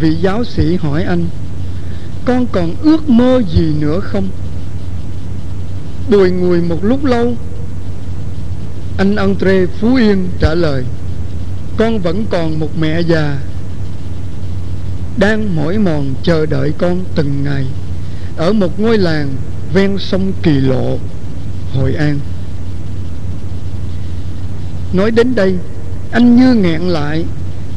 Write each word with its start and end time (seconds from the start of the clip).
Vị 0.00 0.14
giáo 0.14 0.44
sĩ 0.44 0.76
hỏi 0.76 1.02
anh 1.02 1.24
Con 2.24 2.46
còn 2.52 2.74
ước 2.82 3.08
mơ 3.08 3.42
gì 3.54 3.74
nữa 3.80 4.00
không? 4.00 4.28
Bùi 6.10 6.30
ngùi 6.30 6.60
một 6.60 6.84
lúc 6.84 7.04
lâu 7.04 7.34
Anh 8.98 9.16
Andre 9.16 9.66
Phú 9.66 9.94
Yên 9.94 10.28
trả 10.38 10.54
lời 10.54 10.84
Con 11.76 11.98
vẫn 11.98 12.24
còn 12.30 12.60
một 12.60 12.78
mẹ 12.80 13.00
già 13.00 13.38
Đang 15.16 15.56
mỏi 15.56 15.78
mòn 15.78 16.14
chờ 16.22 16.46
đợi 16.46 16.72
con 16.78 17.04
từng 17.14 17.44
ngày 17.44 17.66
Ở 18.36 18.52
một 18.52 18.80
ngôi 18.80 18.98
làng 18.98 19.28
ven 19.74 19.98
sông 19.98 20.32
Kỳ 20.42 20.52
Lộ, 20.52 20.98
Hội 21.74 21.94
An. 21.94 22.18
Nói 24.92 25.10
đến 25.10 25.34
đây 25.34 25.54
Anh 26.12 26.36
như 26.36 26.54
nghẹn 26.54 26.80
lại 26.80 27.24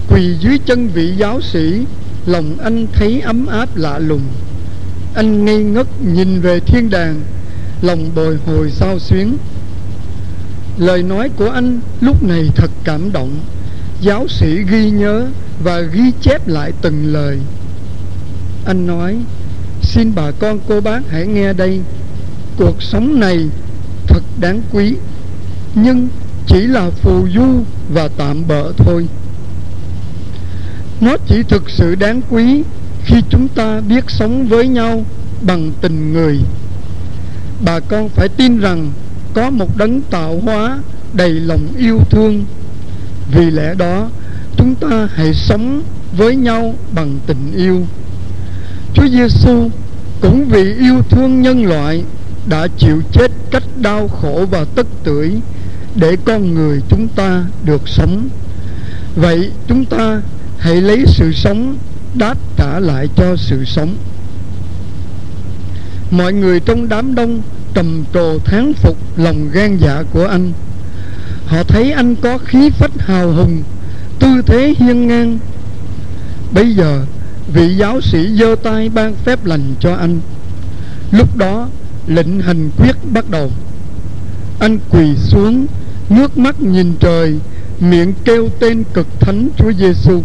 Quỳ 0.09 0.35
dưới 0.39 0.57
chân 0.65 0.87
vị 0.87 1.13
giáo 1.17 1.41
sĩ 1.41 1.85
Lòng 2.25 2.57
anh 2.57 2.87
thấy 2.93 3.21
ấm 3.21 3.45
áp 3.45 3.75
lạ 3.75 3.99
lùng. 3.99 4.21
Anh 5.13 5.45
ngây 5.45 5.63
ngất 5.63 5.87
nhìn 6.01 6.41
về 6.41 6.59
thiên 6.59 6.89
đàng, 6.89 7.21
Lòng 7.81 8.09
bồi 8.15 8.37
hồi 8.45 8.71
sao 8.71 8.99
xuyến. 8.99 9.37
Lời 10.77 11.03
nói 11.03 11.29
của 11.37 11.49
anh 11.49 11.79
lúc 12.01 12.23
này 12.23 12.49
thật 12.55 12.71
cảm 12.83 13.11
động. 13.11 13.39
Giáo 14.01 14.27
sĩ 14.27 14.63
ghi 14.71 14.89
nhớ 14.89 15.27
và 15.63 15.79
ghi 15.79 16.11
chép 16.21 16.47
lại 16.47 16.71
từng 16.81 17.13
lời. 17.13 17.39
Anh 18.65 18.87
nói, 18.87 19.17
Xin 19.81 20.11
bà 20.15 20.31
con 20.31 20.59
cô 20.67 20.81
bác 20.81 21.01
hãy 21.09 21.27
nghe 21.27 21.53
đây. 21.53 21.81
Cuộc 22.57 22.83
sống 22.83 23.19
này 23.19 23.37
thật 24.07 24.23
đáng 24.39 24.61
quý, 24.71 24.95
Nhưng 25.75 26.07
chỉ 26.47 26.59
là 26.61 26.89
phù 26.89 27.27
du 27.35 27.63
và 27.93 28.07
tạm 28.17 28.47
bợ 28.47 28.71
thôi. 28.77 29.07
Nó 31.01 31.17
chỉ 31.27 31.43
thực 31.43 31.69
sự 31.69 31.95
đáng 31.95 32.21
quý 32.29 32.63
Khi 33.05 33.21
chúng 33.29 33.47
ta 33.47 33.81
biết 33.81 34.03
sống 34.07 34.47
với 34.47 34.67
nhau 34.67 35.05
bằng 35.41 35.71
tình 35.81 36.13
người. 36.13 36.39
Bà 37.65 37.79
con 37.79 38.09
phải 38.09 38.29
tin 38.29 38.59
rằng 38.59 38.91
Có 39.33 39.49
một 39.49 39.77
đấng 39.77 40.01
tạo 40.01 40.39
hóa 40.43 40.79
đầy 41.13 41.29
lòng 41.29 41.67
yêu 41.77 41.99
thương. 42.09 42.45
Vì 43.31 43.51
lẽ 43.51 43.73
đó, 43.75 44.09
chúng 44.57 44.75
ta 44.75 45.07
hãy 45.15 45.33
sống 45.33 45.81
với 46.17 46.35
nhau 46.35 46.75
bằng 46.95 47.19
tình 47.27 47.51
yêu. 47.55 47.85
Chúa 48.93 49.07
Giêsu 49.07 49.69
cũng 50.21 50.45
vì 50.45 50.73
yêu 50.73 51.01
thương 51.09 51.41
nhân 51.41 51.65
loại 51.65 52.03
đã 52.49 52.67
chịu 52.77 53.01
chết 53.11 53.31
cách 53.51 53.63
đau 53.81 54.07
khổ 54.07 54.45
và 54.51 54.65
tất 54.75 54.87
tưởi 55.03 55.31
để 55.95 56.17
con 56.25 56.53
người 56.53 56.81
chúng 56.89 57.07
ta 57.07 57.45
được 57.65 57.87
sống. 57.87 58.29
Vậy 59.15 59.51
chúng 59.67 59.85
ta 59.85 60.21
hãy 60.57 60.81
lấy 60.81 61.03
sự 61.07 61.31
sống 61.33 61.77
đáp 62.13 62.37
trả 62.57 62.79
lại 62.79 63.07
cho 63.15 63.35
sự 63.35 63.65
sống. 63.65 63.95
Mọi 66.11 66.33
người 66.33 66.59
trong 66.59 66.89
đám 66.89 67.15
đông 67.15 67.41
trầm 67.73 68.03
trồ 68.13 68.39
thán 68.39 68.73
phục 68.73 68.97
lòng 69.17 69.49
gan 69.51 69.77
dạ 69.77 70.03
của 70.11 70.25
anh. 70.25 70.51
Họ 71.45 71.63
thấy 71.63 71.91
anh 71.91 72.15
có 72.15 72.37
khí 72.37 72.69
phách 72.69 72.99
hào 72.99 73.31
hùng, 73.31 73.63
tư 74.19 74.27
thế 74.45 74.73
hiên 74.79 75.07
ngang. 75.07 75.39
Bây 76.53 76.75
giờ, 76.75 77.05
vị 77.53 77.75
giáo 77.75 78.01
sĩ 78.01 78.35
giơ 78.35 78.55
tay 78.63 78.89
ban 78.89 79.15
phép 79.15 79.45
lành 79.45 79.75
cho 79.79 79.93
anh. 79.93 80.19
Lúc 81.11 81.37
đó, 81.37 81.67
lệnh 82.07 82.39
hành 82.39 82.69
quyết 82.77 82.95
bắt 83.13 83.29
đầu. 83.29 83.51
Anh 84.59 84.79
quỳ 84.89 85.15
xuống 85.15 85.65
nước 86.09 86.37
mắt 86.37 86.61
nhìn 86.61 86.93
trời, 86.99 87.39
miệng 87.79 88.13
kêu 88.25 88.49
tên 88.59 88.83
cực 88.93 89.07
thánh 89.19 89.49
Chúa 89.57 89.71
Giêsu. 89.79 90.21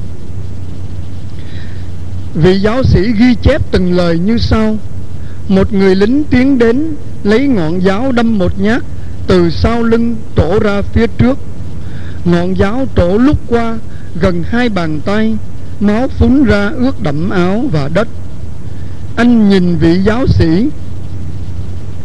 Vị 2.35 2.61
giáo 2.61 2.83
sĩ 2.83 3.13
ghi 3.13 3.35
chép 3.43 3.63
từng 3.71 3.93
lời 3.93 4.19
như 4.19 4.39
sau. 4.39 4.77
Một 5.49 5.73
người 5.73 5.95
lính 5.95 6.25
tiến 6.25 6.59
đến, 6.59 6.95
Lấy 7.23 7.49
ngọn 7.49 7.83
giáo 7.83 8.13
đâm 8.13 8.39
một 8.39 8.61
nhát 8.61 8.83
Từ 9.27 9.51
sau 9.51 9.83
lưng 9.83 10.17
trổ 10.37 10.59
ra 10.59 10.83
phía 10.83 11.07
trước. 11.07 11.39
Ngọn 12.25 12.55
giáo 12.59 12.87
trổ 12.97 13.19
lúc 13.19 13.37
qua, 13.47 13.79
Gần 14.21 14.43
hai 14.43 14.69
bàn 14.69 15.01
tay, 15.05 15.37
Máu 15.81 16.09
phún 16.09 16.45
ra 16.45 16.71
ướt 16.77 17.03
đẫm 17.03 17.31
áo 17.31 17.65
và 17.73 17.89
đất. 17.95 18.09
Anh 19.17 19.49
nhìn 19.49 19.77
vị 19.77 19.99
giáo 20.05 20.27
sĩ 20.27 20.69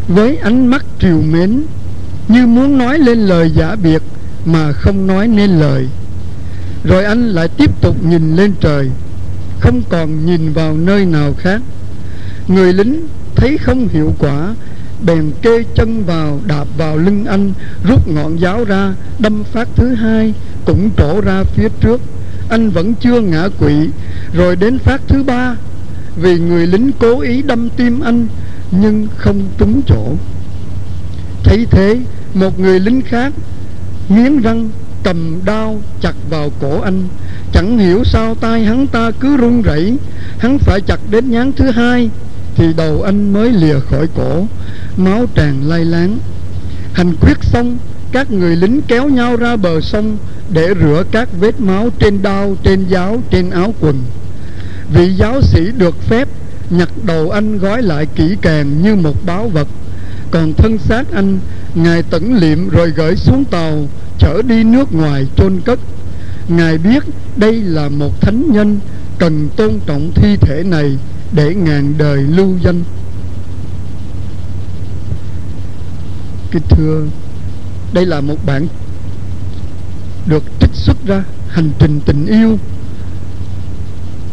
Với 0.08 0.38
ánh 0.38 0.68
mắt 0.68 0.86
triều 1.00 1.22
mến, 1.32 1.64
Như 2.28 2.48
muốn 2.48 2.78
nói 2.78 3.00
lên 3.00 3.20
lời 3.20 3.52
giả 3.56 3.76
biệt 3.76 4.02
Mà 4.46 4.72
không 4.72 5.08
nói 5.08 5.28
nên 5.28 5.50
lời. 5.50 5.88
Rồi 6.84 7.04
anh 7.04 7.30
lại 7.30 7.48
tiếp 7.48 7.82
tục 7.82 7.96
nhìn 8.04 8.36
lên 8.36 8.54
trời. 8.60 8.90
Không 9.64 9.82
còn 9.90 10.26
nhìn 10.26 10.54
vào 10.54 10.78
nơi 10.78 11.06
nào 11.06 11.34
khác. 11.34 11.62
Người 12.48 12.74
lính 12.74 13.08
thấy 13.36 13.58
không 13.58 13.88
hiệu 13.88 14.14
quả, 14.20 14.56
Bèn 15.06 15.32
kê 15.42 15.64
chân 15.76 16.04
vào, 16.06 16.40
đạp 16.46 16.66
vào 16.78 16.98
lưng 16.98 17.26
anh, 17.26 17.54
Rút 17.84 18.08
ngọn 18.08 18.40
giáo 18.40 18.64
ra, 18.64 18.94
Đâm 19.20 19.44
phát 19.44 19.68
thứ 19.76 19.94
hai, 19.94 20.34
Cũng 20.66 20.90
trổ 20.98 21.22
ra 21.22 21.44
phía 21.44 21.70
trước. 21.80 22.02
Anh 22.50 22.70
vẫn 22.70 22.94
chưa 22.96 23.22
ngã 23.22 23.50
quỵ, 23.60 23.90
rồi 24.34 24.56
đến 24.56 24.80
phát 24.80 25.02
thứ 25.08 25.24
ba. 25.24 25.56
Vì 26.16 26.40
người 26.40 26.68
lính 26.68 26.92
cố 27.00 27.20
ý 27.20 27.42
đâm 27.42 27.70
tim 27.70 28.00
anh, 28.00 28.28
nhưng 28.72 29.08
không 29.18 29.48
trúng 29.58 29.82
chỗ. 29.88 30.16
Thấy 31.44 31.68
thế, 31.72 32.00
một 32.34 32.60
người 32.60 32.80
lính 32.80 33.02
khác 33.02 33.34
nghiến 34.10 34.42
răng 34.42 34.70
cầm 35.04 35.40
đao 35.46 35.82
chặt 36.02 36.16
vào 36.30 36.52
cổ 36.60 36.82
anh 36.82 37.08
chẳng 37.54 37.78
hiểu 37.78 38.04
sao 38.04 38.36
tay 38.36 38.64
hắn 38.66 38.88
ta 38.88 39.12
cứ 39.20 39.38
run 39.38 39.62
rẩy 39.62 39.98
hắn 40.38 40.58
phải 40.58 40.82
chặt 40.82 41.00
đến 41.10 41.32
nhán 41.32 41.52
thứ 41.54 41.72
hai 41.72 42.10
thì 42.56 42.74
đầu 42.78 43.02
anh 43.02 43.34
mới 43.34 43.52
lìa 43.52 43.80
khỏi 43.80 44.08
cổ 44.16 44.48
máu 44.98 45.26
tràn 45.36 45.70
lay 45.70 45.86
láng 45.86 46.18
hành 46.94 47.14
quyết 47.22 47.38
xong 47.42 47.78
các 48.12 48.32
người 48.32 48.56
lính 48.56 48.82
kéo 48.88 49.10
nhau 49.10 49.36
ra 49.36 49.56
bờ 49.56 49.82
sông 49.82 50.18
để 50.50 50.74
rửa 50.82 51.04
các 51.12 51.30
vết 51.40 51.60
máu 51.60 51.90
trên 52.00 52.22
đao, 52.22 52.56
trên 52.64 52.86
giáo, 52.90 53.24
trên 53.30 53.50
áo 53.50 53.74
quần. 53.80 54.04
Vị 54.94 55.14
giáo 55.14 55.42
sĩ 55.42 55.72
được 55.78 55.96
phép 56.04 56.28
nhặt 56.70 56.90
đầu 57.04 57.30
anh 57.30 57.58
gói 57.58 57.82
lại 57.82 58.06
kỹ 58.16 58.36
càng 58.42 58.82
như 58.82 58.96
một 58.96 59.26
báo 59.26 59.50
vật. 59.50 59.68
Còn 60.32 60.54
thân 60.54 60.78
xác 60.78 61.12
anh, 61.14 61.40
Ngài 61.76 62.04
tẩn 62.04 62.34
liệm 62.34 62.70
rồi 62.70 62.90
gửi 62.90 63.16
xuống 63.16 63.46
tàu, 63.46 63.88
chở 64.20 64.42
đi 64.42 64.64
nước 64.64 64.94
ngoài 64.94 65.28
chôn 65.38 65.62
cất. 65.66 65.80
Ngài 66.48 66.78
biết 66.78 67.04
đây 67.38 67.54
là 67.54 67.90
một 67.90 68.22
thánh 68.22 68.52
nhân 68.52 68.80
cần 69.18 69.50
tôn 69.56 69.80
trọng 69.86 70.12
thi 70.16 70.36
thể 70.42 70.64
này 70.64 70.98
để 71.32 71.56
ngàn 71.56 71.94
đời 71.98 72.18
lưu 72.18 72.58
danh. 72.64 72.84
Kính 76.52 76.64
thưa, 76.70 77.06
đây 77.94 78.06
là 78.06 78.22
một 78.22 78.46
bản 78.46 78.68
được 80.26 80.44
trích 80.60 80.74
xuất 80.74 80.98
ra 81.06 81.24
hành 81.48 81.72
trình 81.80 82.00
tình 82.06 82.26
yêu 82.26 82.58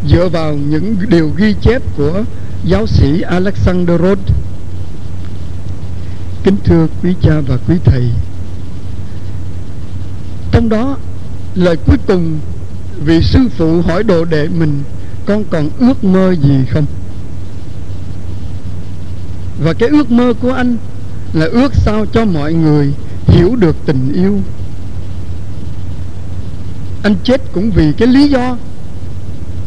dựa 0.09 0.29
vào 0.29 0.55
những 0.55 0.97
điều 1.09 1.31
ghi 1.37 1.55
chép 1.63 1.83
của 1.97 2.25
giáo 2.65 2.87
sĩ 2.87 3.21
Alexander 3.21 4.01
Rod 4.01 4.19
kính 6.45 6.57
thưa 6.65 6.87
quý 7.03 7.15
cha 7.23 7.41
và 7.41 7.57
quý 7.69 7.75
thầy 7.85 8.11
trong 10.53 10.69
đó 10.69 10.97
lời 11.55 11.77
cuối 11.77 11.97
cùng 12.07 12.39
vị 13.05 13.23
sư 13.23 13.41
phụ 13.57 13.83
hỏi 13.83 14.03
đồ 14.03 14.25
đệ 14.25 14.49
mình, 14.49 14.83
con 15.27 15.45
còn 15.51 15.71
ước 15.79 16.05
mơ 16.05 16.35
gì 16.43 16.65
không? 16.71 16.87
Và 19.63 19.73
cái 19.73 19.89
ước 19.89 20.11
mơ 20.11 20.35
của 20.41 20.53
anh 20.53 20.77
là 21.33 21.47
ước 21.47 21.75
sao 21.75 22.07
cho 22.07 22.25
mọi 22.25 22.53
người 22.53 22.93
hiểu 23.27 23.57
được 23.57 23.77
tình 23.87 24.13
yêu. 24.13 24.41
Anh 27.03 27.15
chết 27.25 27.41
cũng 27.53 27.71
vì 27.71 27.93
cái 27.93 28.09
lý 28.09 28.29
do 28.29 28.57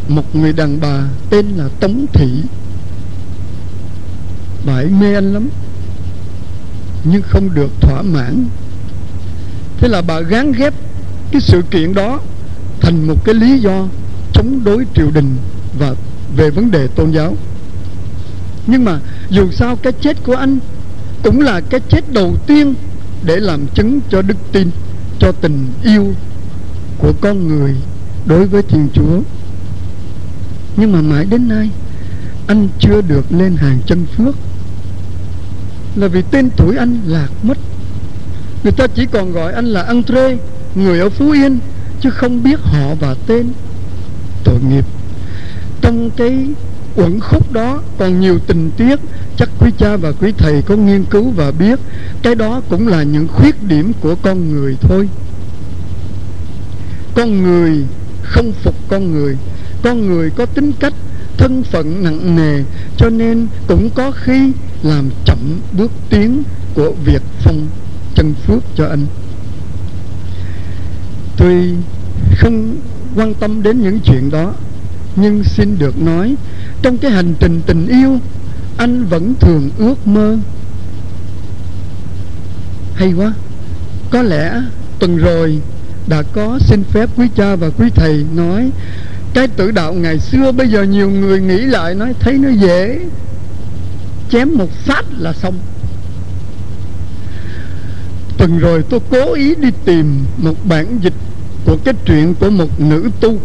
một 0.08 0.36
người 0.36 0.54
đàn 0.54 0.80
bà 0.82 1.04
tên 1.30 1.46
là 1.58 1.70
tống 1.80 2.06
thị. 2.14 2.30
Bà 4.66 4.74
ấy 4.74 4.90
mê 4.90 5.14
anh 5.14 5.34
lắm, 5.34 5.50
nhưng 7.04 7.22
không 7.22 7.54
được 7.56 7.72
thỏa 7.82 8.02
mãn. 8.02 8.46
Thế 9.78 9.88
là 9.88 10.02
bà 10.02 10.20
gán 10.20 10.52
ghép 10.52 10.74
cái 11.34 11.42
sự 11.42 11.62
kiện 11.72 11.94
đó 11.94 12.20
thành 12.82 13.08
một 13.08 13.26
cái 13.26 13.36
lý 13.36 13.60
do 13.60 13.88
chống 14.34 14.64
đối 14.64 14.86
triều 14.96 15.12
đình 15.12 15.36
và 15.80 15.96
về 16.36 16.50
vấn 16.50 16.72
đề 16.72 16.88
tôn 16.88 17.12
giáo. 17.12 17.38
Nhưng 18.68 18.86
mà 18.86 19.00
dù 19.30 19.52
sao 19.52 19.76
cái 19.76 19.94
chết 19.94 20.24
của 20.24 20.36
anh 20.36 20.60
cũng 21.24 21.42
là 21.42 21.62
cái 21.62 21.80
chết 21.90 22.14
đầu 22.14 22.36
tiên 22.48 22.74
để 23.26 23.40
làm 23.40 23.68
chứng 23.68 24.00
cho 24.10 24.22
đức 24.22 24.38
tin, 24.52 24.70
cho 25.20 25.32
tình 25.32 25.68
yêu 25.84 26.14
của 26.98 27.14
con 27.22 27.48
người 27.48 27.76
đối 28.26 28.46
với 28.46 28.64
Thiên 28.64 28.88
Chúa. 28.94 29.22
Nhưng 30.78 30.92
mà 30.92 31.02
mãi 31.02 31.26
đến 31.26 31.48
nay, 31.48 31.70
anh 32.48 32.68
chưa 32.80 33.02
được 33.02 33.32
lên 33.32 33.56
hàng 33.56 33.80
chân 33.86 34.06
phước. 34.06 34.36
Là 35.96 36.08
vì 36.08 36.22
tên 36.32 36.50
tuổi 36.58 36.78
anh 36.78 37.02
lạc 37.08 37.30
mất. 37.44 37.58
Người 38.64 38.72
ta 38.72 38.88
chỉ 38.88 39.06
còn 39.06 39.32
gọi 39.32 39.54
anh 39.54 39.66
là 39.66 39.82
Andre 39.82 40.38
người 40.76 41.00
ở 41.00 41.10
Phú 41.10 41.32
Yên, 41.32 41.60
chứ 42.02 42.10
không 42.10 42.44
biết 42.44 42.60
họ 42.60 42.96
và 43.00 43.16
tên 43.28 43.48
tội 44.44 44.60
nghiệp. 44.70 44.86
Trong 45.82 46.10
cái 46.10 46.48
uẩn 46.96 47.20
khúc 47.20 47.52
đó 47.52 47.82
còn 47.98 48.20
nhiều 48.20 48.40
tình 48.48 48.72
tiết, 48.78 49.00
chắc 49.38 49.50
quý 49.60 49.72
cha 49.78 49.98
và 49.98 50.12
quý 50.12 50.32
thầy 50.38 50.62
có 50.62 50.76
nghiên 50.76 51.04
cứu 51.04 51.32
và 51.32 51.52
biết. 51.52 51.80
Cái 52.22 52.36
đó 52.36 52.62
cũng 52.70 52.88
là 52.88 53.04
những 53.04 53.28
khuyết 53.28 53.64
điểm 53.64 53.92
của 54.02 54.16
con 54.22 54.52
người 54.52 54.78
thôi. 54.82 55.10
Con 57.16 57.44
người 57.44 57.84
không 58.24 58.52
phục 58.64 58.76
con 58.88 59.12
người. 59.12 59.38
Con 59.84 60.08
người 60.08 60.30
có 60.30 60.46
tính 60.46 60.72
cách, 60.80 60.94
thân 61.38 61.64
phận 61.64 62.04
nặng 62.04 62.36
nề, 62.36 62.64
cho 62.98 63.10
nên 63.10 63.48
cũng 63.68 63.90
có 63.90 64.12
khi 64.12 64.52
làm 64.84 65.10
chậm 65.26 65.60
bước 65.78 65.92
tiến 66.10 66.44
của 66.74 66.94
việc 67.06 67.22
phong 67.40 67.68
chân 68.16 68.34
phước 68.34 68.64
cho 68.76 68.88
anh 68.88 69.06
tuy 71.44 71.74
không 72.38 72.76
quan 73.16 73.34
tâm 73.34 73.64
đến 73.64 73.82
những 73.82 74.00
chuyện 74.00 74.30
đó, 74.32 74.54
nhưng 75.16 75.44
xin 75.44 75.80
được 75.80 76.02
nói, 76.02 76.36
trong 76.82 76.98
cái 76.98 77.12
hành 77.12 77.34
trình 77.40 77.62
tình 77.66 77.88
yêu, 77.88 78.20
anh 78.78 79.06
vẫn 79.06 79.34
thường 79.40 79.70
ước 79.78 80.08
mơ. 80.08 80.38
Hay 82.96 83.14
quá, 83.14 83.34
có 84.10 84.22
lẽ 84.22 84.62
tuần 85.00 85.18
rồi 85.18 85.60
đã 86.08 86.24
có 86.34 86.60
xin 86.60 86.84
phép 86.84 87.10
quý 87.18 87.28
cha 87.36 87.56
và 87.56 87.70
quý 87.70 87.90
thầy 87.96 88.26
nói, 88.36 88.72
cái 89.34 89.48
tử 89.48 89.72
đạo 89.72 89.94
ngày 89.94 90.20
xưa 90.20 90.52
bây 90.52 90.68
giờ 90.68 90.84
nhiều 90.84 91.10
người 91.10 91.42
nghĩ 91.42 91.60
lại 91.60 91.96
nói 91.96 92.14
thấy 92.20 92.38
nó 92.38 92.50
dễ, 92.50 93.00
chém 94.30 94.58
một 94.58 94.70
phát 94.72 95.06
là 95.18 95.34
xong. 95.34 95.58
Tuần 98.38 98.60
rồi 98.60 98.84
tôi 98.90 99.00
cố 99.10 99.34
ý 99.34 99.56
đi 99.56 99.70
tìm 99.86 100.26
một 100.38 100.56
bản 100.66 101.00
dịch 101.02 101.14
của 101.66 101.78
cái 101.84 101.94
chuyện 102.06 102.34
của 102.40 102.50
một 102.50 102.80
nữ 102.80 103.10
tu. 103.20 103.38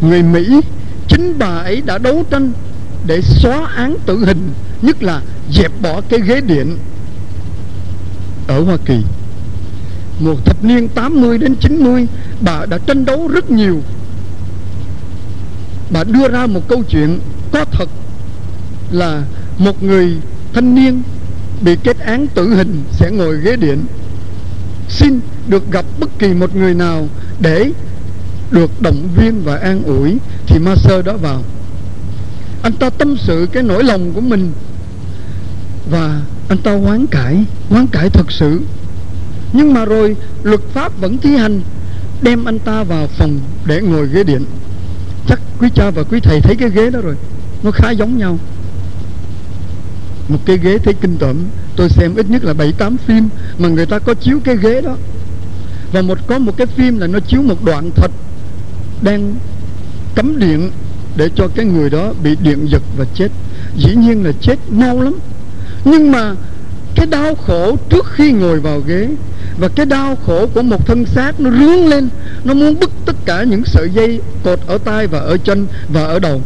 Người 0.00 0.22
Mỹ, 0.22 0.60
chính 1.08 1.38
bà 1.38 1.46
ấy 1.46 1.82
đã 1.86 1.98
đấu 1.98 2.24
tranh 2.30 2.52
để 3.06 3.20
xóa 3.22 3.66
án 3.76 3.96
tử 4.06 4.24
hình, 4.24 4.50
nhất 4.82 5.02
là 5.02 5.22
dẹp 5.50 5.72
bỏ 5.82 6.00
cái 6.08 6.20
ghế 6.20 6.40
điện 6.40 6.76
ở 8.46 8.62
Hoa 8.62 8.76
Kỳ. 8.84 8.96
Một 10.20 10.44
thập 10.44 10.64
niên 10.64 10.88
80 10.88 11.38
đến 11.38 11.54
90 11.54 12.06
bà 12.40 12.66
đã 12.66 12.78
tranh 12.78 13.04
đấu 13.04 13.28
rất 13.28 13.50
nhiều. 13.50 13.80
Bà 15.90 16.04
đưa 16.04 16.28
ra 16.28 16.46
một 16.46 16.68
câu 16.68 16.82
chuyện 16.88 17.18
có 17.52 17.64
thật 17.64 17.88
là 18.90 19.22
một 19.58 19.82
người 19.82 20.16
thanh 20.52 20.74
niên 20.74 21.02
bị 21.60 21.76
kết 21.84 21.98
án 21.98 22.26
tử 22.26 22.54
hình 22.54 22.82
sẽ 22.92 23.10
ngồi 23.10 23.40
ghế 23.40 23.56
điện. 23.56 23.84
Xin 24.88 25.20
được 25.48 25.70
gặp 25.70 25.84
bất 26.00 26.18
kỳ 26.18 26.34
một 26.34 26.56
người 26.56 26.74
nào 26.74 27.08
để 27.42 27.72
được 28.50 28.82
động 28.82 29.08
viên 29.16 29.44
và 29.44 29.56
an 29.56 29.82
ủi 29.82 30.16
thì 30.46 30.58
ma 30.58 30.76
sơ 30.76 31.02
đó 31.02 31.12
vào. 31.16 31.42
Anh 32.62 32.72
ta 32.72 32.90
tâm 32.90 33.16
sự 33.16 33.48
cái 33.52 33.62
nỗi 33.62 33.84
lòng 33.84 34.12
của 34.12 34.20
mình 34.20 34.52
và 35.90 36.20
anh 36.48 36.58
ta 36.58 36.72
hoán 36.72 37.06
cải 37.06 37.44
hoán 37.68 37.86
cải 37.86 38.10
thật 38.10 38.32
sự. 38.32 38.60
Nhưng 39.52 39.74
mà 39.74 39.84
rồi 39.84 40.16
luật 40.42 40.60
pháp 40.72 41.00
vẫn 41.00 41.18
thi 41.18 41.36
hành, 41.36 41.60
đem 42.22 42.44
anh 42.44 42.58
ta 42.58 42.84
vào 42.84 43.06
phòng 43.06 43.40
để 43.66 43.80
ngồi 43.80 44.08
ghế 44.08 44.24
điện. 44.24 44.44
Chắc 45.28 45.40
quý 45.60 45.68
cha 45.74 45.90
và 45.90 46.02
quý 46.02 46.20
thầy 46.20 46.40
thấy 46.40 46.56
cái 46.56 46.70
ghế 46.70 46.90
đó 46.90 47.00
rồi, 47.00 47.14
nó 47.62 47.70
khá 47.70 47.90
giống 47.90 48.18
nhau. 48.18 48.38
Một 50.28 50.38
cái 50.46 50.58
ghế 50.58 50.78
thấy 50.78 50.94
kinh 50.94 51.16
tởm, 51.18 51.36
tôi 51.76 51.88
xem 51.88 52.14
ít 52.14 52.30
nhất 52.30 52.44
là 52.44 52.54
bảy 52.54 52.72
tám 52.72 52.96
phim 52.96 53.28
mà 53.58 53.68
người 53.68 53.86
ta 53.86 53.98
có 53.98 54.14
chiếu 54.14 54.40
cái 54.44 54.56
ghế 54.56 54.80
đó 54.80 54.96
và 55.92 56.02
một, 56.02 56.18
có 56.26 56.38
một 56.38 56.56
cái 56.56 56.66
phim 56.66 56.98
là 56.98 57.06
nó 57.06 57.18
chiếu 57.20 57.42
một 57.42 57.64
đoạn 57.64 57.90
thật 57.96 58.10
đang 59.02 59.34
cấm 60.14 60.38
điện 60.38 60.70
để 61.16 61.28
cho 61.36 61.48
cái 61.48 61.64
người 61.64 61.90
đó 61.90 62.12
bị 62.22 62.36
điện 62.42 62.66
giật 62.70 62.82
và 62.96 63.04
chết. 63.14 63.28
Dĩ 63.76 63.94
nhiên 63.94 64.24
là 64.24 64.32
chết 64.40 64.56
mau 64.70 65.00
lắm. 65.00 65.18
Nhưng 65.84 66.12
mà 66.12 66.34
cái 66.94 67.06
đau 67.06 67.34
khổ 67.34 67.76
trước 67.88 68.06
khi 68.12 68.32
ngồi 68.32 68.60
vào 68.60 68.80
ghế 68.80 69.08
và 69.58 69.68
cái 69.68 69.86
đau 69.86 70.16
khổ 70.26 70.46
của 70.54 70.62
một 70.62 70.86
thân 70.86 71.06
xác 71.06 71.40
nó 71.40 71.50
rướng 71.50 71.86
lên, 71.86 72.08
nó 72.44 72.54
muốn 72.54 72.80
bứt 72.80 72.90
tất 73.06 73.16
cả 73.24 73.42
những 73.42 73.64
sợi 73.64 73.90
dây 73.90 74.20
cột 74.42 74.60
ở 74.66 74.78
tay 74.78 75.06
và 75.06 75.18
ở 75.18 75.36
chân 75.36 75.66
và 75.88 76.04
ở 76.04 76.18
đầu. 76.18 76.42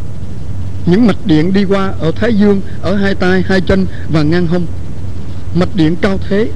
Những 0.86 1.06
mạch 1.06 1.26
điện 1.26 1.52
đi 1.52 1.64
qua 1.64 1.92
ở 2.00 2.12
thái 2.12 2.34
dương, 2.34 2.60
ở 2.82 2.96
hai 2.96 3.14
tay 3.14 3.44
hai 3.46 3.60
chân 3.60 3.86
và 4.08 4.22
ngang 4.22 4.46
hông. 4.46 4.66
Mạch 5.54 5.76
điện 5.76 5.96
cao 6.00 6.18
thế. 6.28 6.48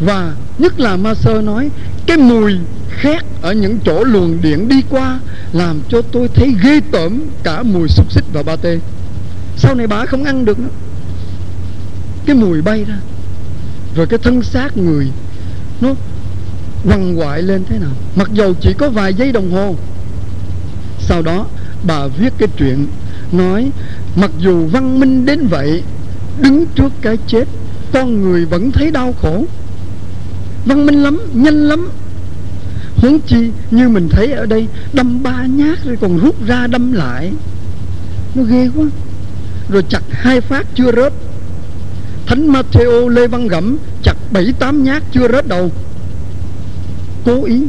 Và 0.00 0.32
nhất 0.58 0.80
là 0.80 0.96
ma 0.96 1.14
sơ 1.14 1.40
nói, 1.40 1.70
cái 2.06 2.16
mùi 2.16 2.52
khét 2.90 3.22
ở 3.42 3.52
những 3.52 3.78
chỗ 3.84 4.04
luồng 4.04 4.42
điện 4.42 4.68
đi 4.68 4.82
qua 4.90 5.20
làm 5.52 5.80
cho 5.88 6.02
tôi 6.12 6.28
thấy 6.28 6.54
ghê 6.62 6.80
tởm 6.92 7.20
cả 7.42 7.62
mùi 7.62 7.88
xúc 7.88 8.12
xích 8.12 8.24
và 8.32 8.42
ba 8.42 8.56
tê. 8.56 8.78
Sau 9.56 9.74
này 9.74 9.86
bà 9.86 10.06
không 10.06 10.24
ăn 10.24 10.44
được 10.44 10.58
nữa. 10.58 10.68
Cái 12.26 12.36
mùi 12.36 12.62
bay 12.62 12.84
ra. 12.84 12.96
Rồi 13.96 14.06
cái 14.06 14.18
thân 14.18 14.42
xác 14.42 14.76
người, 14.76 15.06
nó 15.80 15.94
quằn 16.84 17.18
quại 17.18 17.42
lên 17.42 17.64
thế 17.68 17.78
nào? 17.78 17.90
Mặc 18.16 18.30
dầu 18.32 18.54
chỉ 18.60 18.72
có 18.72 18.90
vài 18.90 19.14
giây 19.14 19.32
đồng 19.32 19.50
hồ. 19.50 19.74
Sau 20.98 21.22
đó, 21.22 21.46
bà 21.86 22.06
viết 22.06 22.32
cái 22.38 22.48
chuyện, 22.58 22.86
nói, 23.32 23.70
mặc 24.16 24.30
dù 24.38 24.66
văn 24.66 25.00
minh 25.00 25.26
đến 25.26 25.46
vậy, 25.46 25.82
đứng 26.40 26.66
trước 26.74 26.92
cái 27.02 27.16
chết, 27.26 27.44
con 27.92 28.22
người 28.22 28.44
vẫn 28.44 28.72
thấy 28.72 28.90
đau 28.90 29.14
khổ 29.22 29.44
văn 30.66 30.86
minh 30.86 31.02
lắm, 31.02 31.18
nhanh 31.34 31.68
lắm. 31.68 31.88
Huống 32.96 33.20
chi, 33.20 33.50
như 33.70 33.88
mình 33.88 34.08
thấy 34.08 34.32
ở 34.32 34.46
đây, 34.46 34.66
đâm 34.92 35.22
ba 35.22 35.46
nhát 35.46 35.84
rồi 35.84 35.96
còn 36.00 36.18
rút 36.18 36.46
ra 36.46 36.66
đâm 36.66 36.92
lại. 36.92 37.32
Nó 38.34 38.42
ghê 38.42 38.68
quá. 38.76 38.84
Rồi 39.68 39.84
chặt 39.88 40.02
hai 40.10 40.40
phát 40.40 40.66
chưa 40.74 40.92
rớt. 40.92 41.12
Thánh 42.26 42.52
Matthew 42.52 43.08
Lê 43.08 43.26
Văn 43.26 43.48
Gẩm 43.48 43.76
chặt 44.02 44.16
bảy, 44.30 44.52
tám 44.58 44.84
nhát 44.84 45.02
chưa 45.12 45.28
rớt 45.28 45.48
đầu. 45.48 45.70
Cố 47.24 47.44
ý 47.44 47.62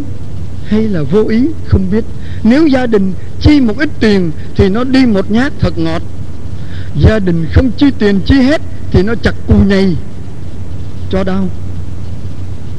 hay 0.67 0.83
là 0.83 1.01
vô 1.03 1.23
ý, 1.23 1.47
không 1.67 1.91
biết. 1.91 2.03
Nếu 2.43 2.67
gia 2.67 2.85
đình 2.85 3.13
chi 3.41 3.61
một 3.61 3.77
ít 3.77 3.89
tiền 3.99 4.31
thì 4.55 4.69
nó 4.69 4.83
đi 4.83 5.05
một 5.05 5.31
nhát 5.31 5.53
thật 5.59 5.77
ngọt. 5.77 6.01
Gia 7.01 7.19
đình 7.19 7.45
không 7.53 7.71
chi 7.71 7.85
tiền 7.99 8.19
chi 8.25 8.35
hết 8.35 8.61
thì 8.91 9.03
nó 9.03 9.15
chặt 9.15 9.35
cù 9.47 9.53
nhầy. 9.67 9.95
Cho 11.09 11.23
đau 11.23 11.47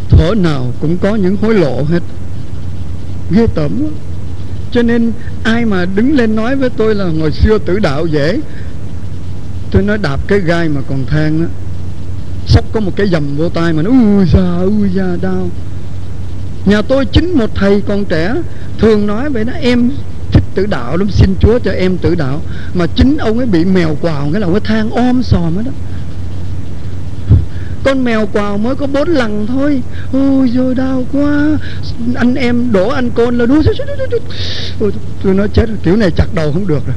thở 0.09 0.35
nào 0.35 0.73
cũng 0.81 0.99
có 0.99 1.15
những 1.17 1.37
hối 1.37 1.55
lộ 1.55 1.83
hết. 1.83 2.03
Ghê 3.31 3.47
tởm 3.55 3.83
quá. 3.83 3.91
Cho 4.73 4.83
nên 4.83 5.13
ai 5.45 5.65
mà 5.65 5.85
đứng 5.85 6.17
lên 6.17 6.37
nói 6.37 6.57
với 6.57 6.71
tôi 6.71 6.95
là 6.95 7.05
hồi 7.21 7.33
xưa 7.33 7.59
tử 7.59 7.79
đạo 7.79 8.07
dễ 8.07 8.41
tôi 9.71 9.83
nói 9.83 9.99
đạp 9.99 10.21
cái 10.27 10.41
gai 10.41 10.69
mà 10.69 10.81
còn 10.89 11.07
than 11.07 11.41
á. 11.41 11.47
Sắp 12.47 12.65
có 12.73 12.81
một 12.81 12.93
cái 12.97 13.09
dầm 13.09 13.37
vô 13.37 13.49
tay 13.49 13.73
mà 13.73 13.83
nó, 13.83 13.91
ui 13.91 14.27
da 14.27 14.59
ui 14.63 14.89
da, 14.95 15.17
đau. 15.23 15.51
Nhà 16.67 16.83
tôi 16.83 17.07
chính 17.07 17.39
một 17.39 17.51
thầy 17.55 17.81
còn 17.81 18.05
trẻ 18.05 18.35
thường 18.79 19.07
nói 19.07 19.31
vậy 19.31 19.45
đó, 19.45 19.53
em 19.61 19.91
thích 20.33 20.45
tử 20.55 20.67
đạo 20.67 20.97
lắm, 20.97 21.11
xin 21.11 21.35
chúa 21.41 21.59
cho 21.59 21.71
em 21.71 21.99
tử 21.99 22.15
đạo. 22.15 22.41
Mà 22.75 22.87
chính 22.87 23.17
ông 23.17 23.39
ấy 23.39 23.47
bị 23.47 23.65
mèo 23.65 23.97
quào 24.01 24.29
cái 24.33 24.41
là 24.41 24.47
ông 24.47 24.55
ấy 24.55 24.61
than 24.61 24.91
om 24.91 25.23
sòm 25.23 25.57
hết 25.57 25.63
đó 25.67 25.73
con 27.87 28.05
mèo 28.05 28.27
quào 28.27 28.59
mới 28.59 28.75
có 28.75 28.87
bốn 28.87 29.09
lần 29.09 29.47
thôi. 29.47 29.83
Ôi 30.13 30.51
rồi 30.55 30.75
đau 30.75 31.05
quá. 31.13 31.59
Anh 32.15 32.35
em 32.35 32.73
đổ 32.73 32.89
anh 32.89 33.11
con 33.11 33.39
là 33.39 33.47
đu 33.47 33.63
ôi, 34.81 34.93
tôi 35.23 35.35
nói 35.35 35.49
chết 35.49 35.69
kiểu 35.83 35.97
này 35.97 36.11
chặt 36.11 36.35
đầu 36.35 36.53
không 36.53 36.67
được 36.67 36.87
rồi. 36.87 36.97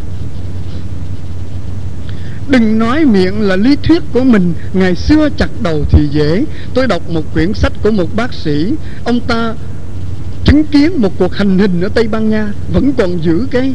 Đừng 2.48 2.80
nói 2.80 3.06
miệng 3.06 3.42
là 3.42 3.56
lý 3.56 3.76
thuyết 3.84 4.04
của 4.14 4.24
mình. 4.24 4.54
Ngày 4.74 4.96
xưa 4.96 5.30
chặt 5.38 5.50
đầu 5.62 5.86
thì 5.90 6.08
dễ. 6.12 6.44
Tôi 6.74 6.88
đọc 6.88 7.10
một 7.10 7.34
quyển 7.34 7.54
sách 7.54 7.74
của 7.84 7.92
một 7.92 8.16
bác 8.16 8.34
sĩ. 8.34 8.74
Ông 9.04 9.20
ta 9.20 9.54
chứng 10.46 10.64
kiến 10.64 11.02
một 11.02 11.12
cuộc 11.18 11.36
hành 11.36 11.60
hình 11.60 11.82
ở 11.82 11.90
Tây 11.90 12.08
Ban 12.08 12.30
Nha. 12.30 12.54
Vẫn 12.74 12.94
còn 12.98 13.24
giữ 13.24 13.48
cái 13.52 13.74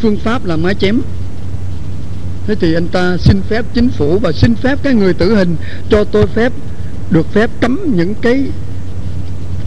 phương 0.00 0.16
pháp 0.16 0.44
là 0.44 0.56
mái 0.56 0.74
chém. 0.74 1.00
Thế 2.46 2.54
thì 2.54 2.74
anh 2.74 2.88
ta 2.88 3.16
xin 3.16 3.42
phép 3.48 3.64
chính 3.74 3.88
phủ 3.88 4.18
Và 4.18 4.32
xin 4.32 4.54
phép 4.54 4.78
cái 4.82 4.94
người 4.94 5.14
tử 5.14 5.34
hình 5.34 5.56
Cho 5.90 6.04
tôi 6.04 6.26
phép 6.26 6.52
được 7.10 7.32
phép 7.32 7.50
cấm 7.60 7.80
những 7.94 8.14
cái 8.14 8.44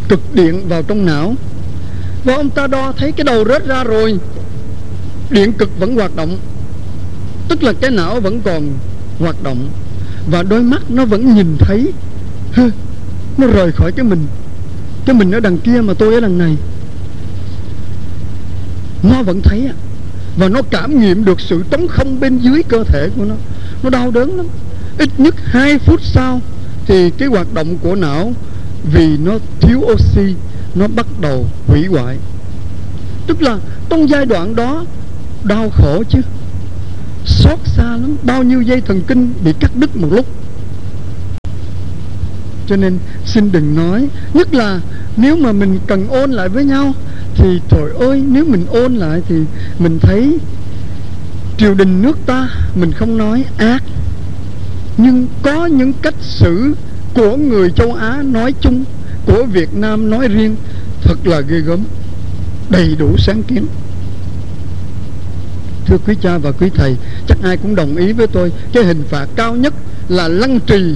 cực 0.10 0.36
điện 0.36 0.68
vào 0.68 0.84
trong 0.84 1.06
não. 1.06 1.36
Và 2.24 2.36
ông 2.36 2.50
ta 2.50 2.68
đo 2.68 2.92
thấy 2.98 3.12
cái 3.12 3.24
đầu 3.24 3.46
rớt 3.46 3.66
ra 3.66 3.84
rồi. 3.84 4.20
Điện 5.30 5.54
cực 5.54 5.80
vẫn 5.80 5.96
hoạt 5.96 6.16
động, 6.16 6.38
tức 7.50 7.64
là 7.64 7.74
cái 7.74 7.92
não 7.92 8.20
vẫn 8.20 8.42
còn 8.42 8.74
hoạt 9.20 9.44
động. 9.44 9.70
Và 10.32 10.44
đôi 10.44 10.64
mắt 10.64 10.82
nó 10.90 11.06
vẫn 11.06 11.36
nhìn 11.36 11.56
thấy. 11.60 11.94
Nó 13.38 13.48
rời 13.48 13.72
khỏi 13.72 13.92
cái 13.92 14.06
mình. 14.06 14.26
Cái 15.06 15.16
mình 15.16 15.32
ở 15.32 15.40
đằng 15.40 15.58
kia 15.58 15.82
mà 15.82 15.94
tôi 15.94 16.14
ở 16.14 16.20
đằng 16.20 16.38
này. 16.38 16.56
Nó 19.04 19.24
vẫn 19.24 19.42
thấy 19.42 19.66
ạ 19.66 19.76
và 20.38 20.50
nó 20.50 20.62
cảm 20.62 21.00
nghiệm 21.00 21.26
được 21.26 21.42
sự 21.42 21.64
trống 21.70 21.88
không 21.88 22.20
bên 22.20 22.38
dưới 22.38 22.64
cơ 22.64 22.84
thể 22.84 23.10
của 23.18 23.26
nó. 23.26 23.36
Nó 23.84 23.90
đau 23.90 24.12
đớn 24.12 24.38
lắm. 24.38 24.46
Ít 24.98 25.10
nhất 25.18 25.36
2 25.44 25.80
phút 25.80 26.02
sau 26.04 26.42
thì 26.86 27.10
cái 27.10 27.28
hoạt 27.28 27.54
động 27.54 27.78
của 27.78 27.96
não, 27.96 28.34
vì 28.94 29.18
nó 29.18 29.38
thiếu 29.60 29.80
oxy, 29.80 30.36
nó 30.76 30.88
bắt 30.88 31.06
đầu 31.22 31.46
hủy 31.68 31.86
hoại. 31.86 32.18
Tức 33.28 33.42
là 33.42 33.58
trong 33.90 34.10
giai 34.10 34.26
đoạn 34.26 34.56
đó, 34.56 34.86
đau 35.44 35.70
khổ 35.70 36.04
chứ. 36.10 36.20
Xót 37.26 37.60
xa 37.66 37.84
lắm. 37.84 38.16
Bao 38.24 38.44
nhiêu 38.44 38.62
dây 38.62 38.82
thần 38.82 39.02
kinh 39.08 39.34
bị 39.44 39.54
cắt 39.60 39.72
đứt 39.76 39.98
một 39.98 40.08
lúc 40.12 40.26
cho 42.70 42.76
nên 42.76 42.98
xin 43.26 43.52
đừng 43.52 43.76
nói, 43.76 44.08
nhất 44.34 44.54
là 44.54 44.80
nếu 45.18 45.36
mà 45.36 45.52
mình 45.52 45.80
cần 45.88 46.08
ôn 46.08 46.32
lại 46.32 46.50
với 46.50 46.66
nhau, 46.66 46.94
thì 47.36 47.62
trời 47.70 47.90
ơi, 48.00 48.24
nếu 48.32 48.46
mình 48.46 48.66
ôn 48.70 48.96
lại 48.96 49.22
thì 49.30 49.36
mình 49.80 50.00
thấy 50.02 50.38
triều 51.58 51.74
đình 51.74 52.02
nước 52.02 52.18
ta, 52.26 52.50
mình 52.76 52.92
không 52.92 53.18
nói 53.18 53.46
ác. 53.58 53.84
Nhưng 54.98 55.28
có 55.42 55.66
những 55.66 55.94
cách 56.02 56.16
xử 56.22 56.74
của 57.14 57.38
người 57.38 57.72
châu 57.72 57.94
Á 57.94 58.22
nói 58.24 58.54
chung, 58.62 58.84
của 59.26 59.44
Việt 59.44 59.74
Nam 59.74 60.10
nói 60.10 60.28
riêng, 60.28 60.56
thật 61.02 61.28
là 61.28 61.40
ghê 61.40 61.60
gớm, 61.60 61.80
đầy 62.70 62.96
đủ 63.00 63.18
sáng 63.18 63.44
kiến. 63.44 63.66
Thưa 65.86 65.98
quý 66.08 66.16
cha 66.22 66.38
và 66.38 66.52
quý 66.52 66.70
thầy, 66.76 66.96
chắc 67.28 67.38
ai 67.44 67.58
cũng 67.58 67.76
đồng 67.76 67.96
ý 67.96 68.12
với 68.12 68.28
tôi, 68.28 68.52
cái 68.74 68.84
hình 68.84 69.04
phạt 69.10 69.28
cao 69.36 69.56
nhất 69.56 69.74
là 70.10 70.28
lăng 70.28 70.60
trì 70.60 70.96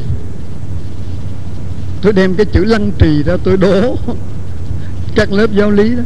tôi 2.04 2.14
đem 2.14 2.36
cái 2.36 2.46
chữ 2.46 2.66
lăng 2.66 2.92
trì 3.00 3.24
ra 3.24 3.38
tôi 3.44 3.58
đố. 3.58 3.98
Các 5.16 5.32
lớp 5.32 5.48
giáo 5.54 5.72
lý 5.72 5.96
đó, 5.96 6.02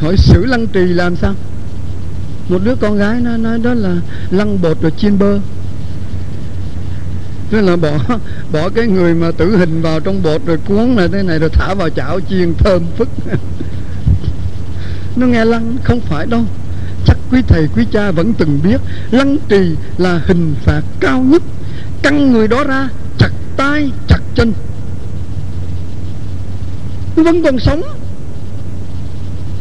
hỏi 0.00 0.16
xử 0.16 0.44
lăng 0.44 0.66
trì 0.66 0.80
làm 0.80 1.16
sao? 1.16 1.34
Một 2.48 2.58
đứa 2.64 2.74
con 2.74 2.96
gái 2.96 3.20
nó 3.20 3.36
nói 3.36 3.58
đó 3.62 3.74
là 3.74 3.96
lăng 4.30 4.62
bột 4.62 4.82
rồi 4.82 4.92
chiên 4.98 5.18
bơ. 5.18 5.38
Tức 7.50 7.60
là 7.60 7.76
bỏ 7.76 7.90
bỏ 8.52 8.68
cái 8.68 8.86
người 8.86 9.14
mà 9.14 9.30
tử 9.30 9.56
hình 9.56 9.82
vào 9.82 10.00
trong 10.00 10.22
bột 10.22 10.46
rồi 10.46 10.58
cuốn 10.68 10.94
là 10.96 11.08
thế 11.12 11.22
này 11.22 11.38
rồi 11.38 11.50
thả 11.52 11.74
vào 11.74 11.90
chảo 11.90 12.20
chiên 12.20 12.54
thơm 12.54 12.82
phức. 12.96 13.08
Nó 15.16 15.26
nghe 15.26 15.44
lăng, 15.44 15.76
không 15.84 16.00
phải 16.00 16.26
đâu. 16.26 16.44
Chắc 17.06 17.18
quý 17.30 17.42
thầy, 17.48 17.68
quý 17.76 17.84
cha 17.92 18.10
vẫn 18.10 18.32
từng 18.32 18.60
biết, 18.64 18.80
lăng 19.10 19.36
trì 19.48 19.76
là 19.98 20.20
hình 20.26 20.54
phạt 20.64 20.82
cao 21.00 21.22
nhất. 21.22 21.42
Căng 22.02 22.32
người 22.32 22.48
đó 22.48 22.64
ra, 22.64 22.88
chặt 23.18 23.30
tay 23.56 23.90
chặt 24.08 24.20
chân 24.34 24.52
vẫn 27.22 27.42
còn 27.42 27.58
sống, 27.58 27.82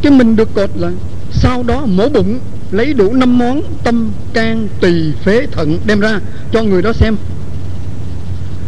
cái 0.02 0.12
mình 0.12 0.36
được 0.36 0.50
cột 0.54 0.70
lại 0.76 0.94
sau 1.32 1.64
đó 1.64 1.86
mổ 1.86 2.10
bụng, 2.10 2.40
lấy 2.72 2.94
đủ 2.94 3.14
năm 3.14 3.38
món 3.38 3.62
tâm 3.84 4.12
can 4.34 4.68
tỳ 4.82 5.12
phế 5.24 5.48
thận 5.52 5.80
đem 5.86 6.00
ra 6.00 6.20
cho 6.52 6.64
người 6.64 6.82
đó 6.82 6.94
xem. 6.94 7.16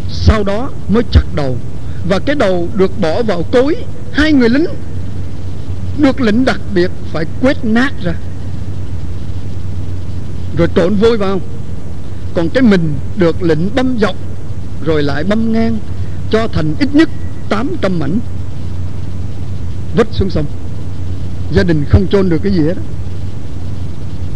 Sau 0.09 0.43
đó 0.43 0.69
mới 0.89 1.03
chặt 1.11 1.23
đầu, 1.35 1.57
và 2.09 2.19
cái 2.19 2.35
đầu 2.35 2.69
được 2.75 2.99
bỏ 2.99 3.23
vào 3.23 3.43
cối, 3.51 3.75
hai 4.11 4.33
người 4.33 4.49
lính 4.49 4.65
được 5.97 6.21
lệnh 6.21 6.45
đặc 6.45 6.59
biệt 6.73 6.91
phải 7.11 7.25
quét 7.41 7.65
nát 7.65 7.93
ra. 8.03 8.13
Rồi 10.57 10.67
trộn 10.75 10.95
vôi 10.95 11.17
vào, 11.17 11.39
còn 12.33 12.49
cái 12.49 12.63
mình 12.63 12.93
được 13.15 13.43
lệnh 13.43 13.75
băm 13.75 13.97
dọc, 13.99 14.15
rồi 14.85 15.03
lại 15.03 15.23
băm 15.23 15.53
ngang, 15.53 15.77
cho 16.31 16.47
thành 16.47 16.75
ít 16.79 16.95
nhất 16.95 17.09
800 17.49 17.99
mảnh 17.99 18.19
vứt 19.95 20.07
xuống 20.11 20.29
sông. 20.29 20.45
Gia 21.51 21.63
đình 21.63 21.85
không 21.89 22.07
chôn 22.07 22.29
được 22.29 22.39
cái 22.43 22.53
gì 22.53 22.59
hết 22.59 22.73
đó, 22.73 22.81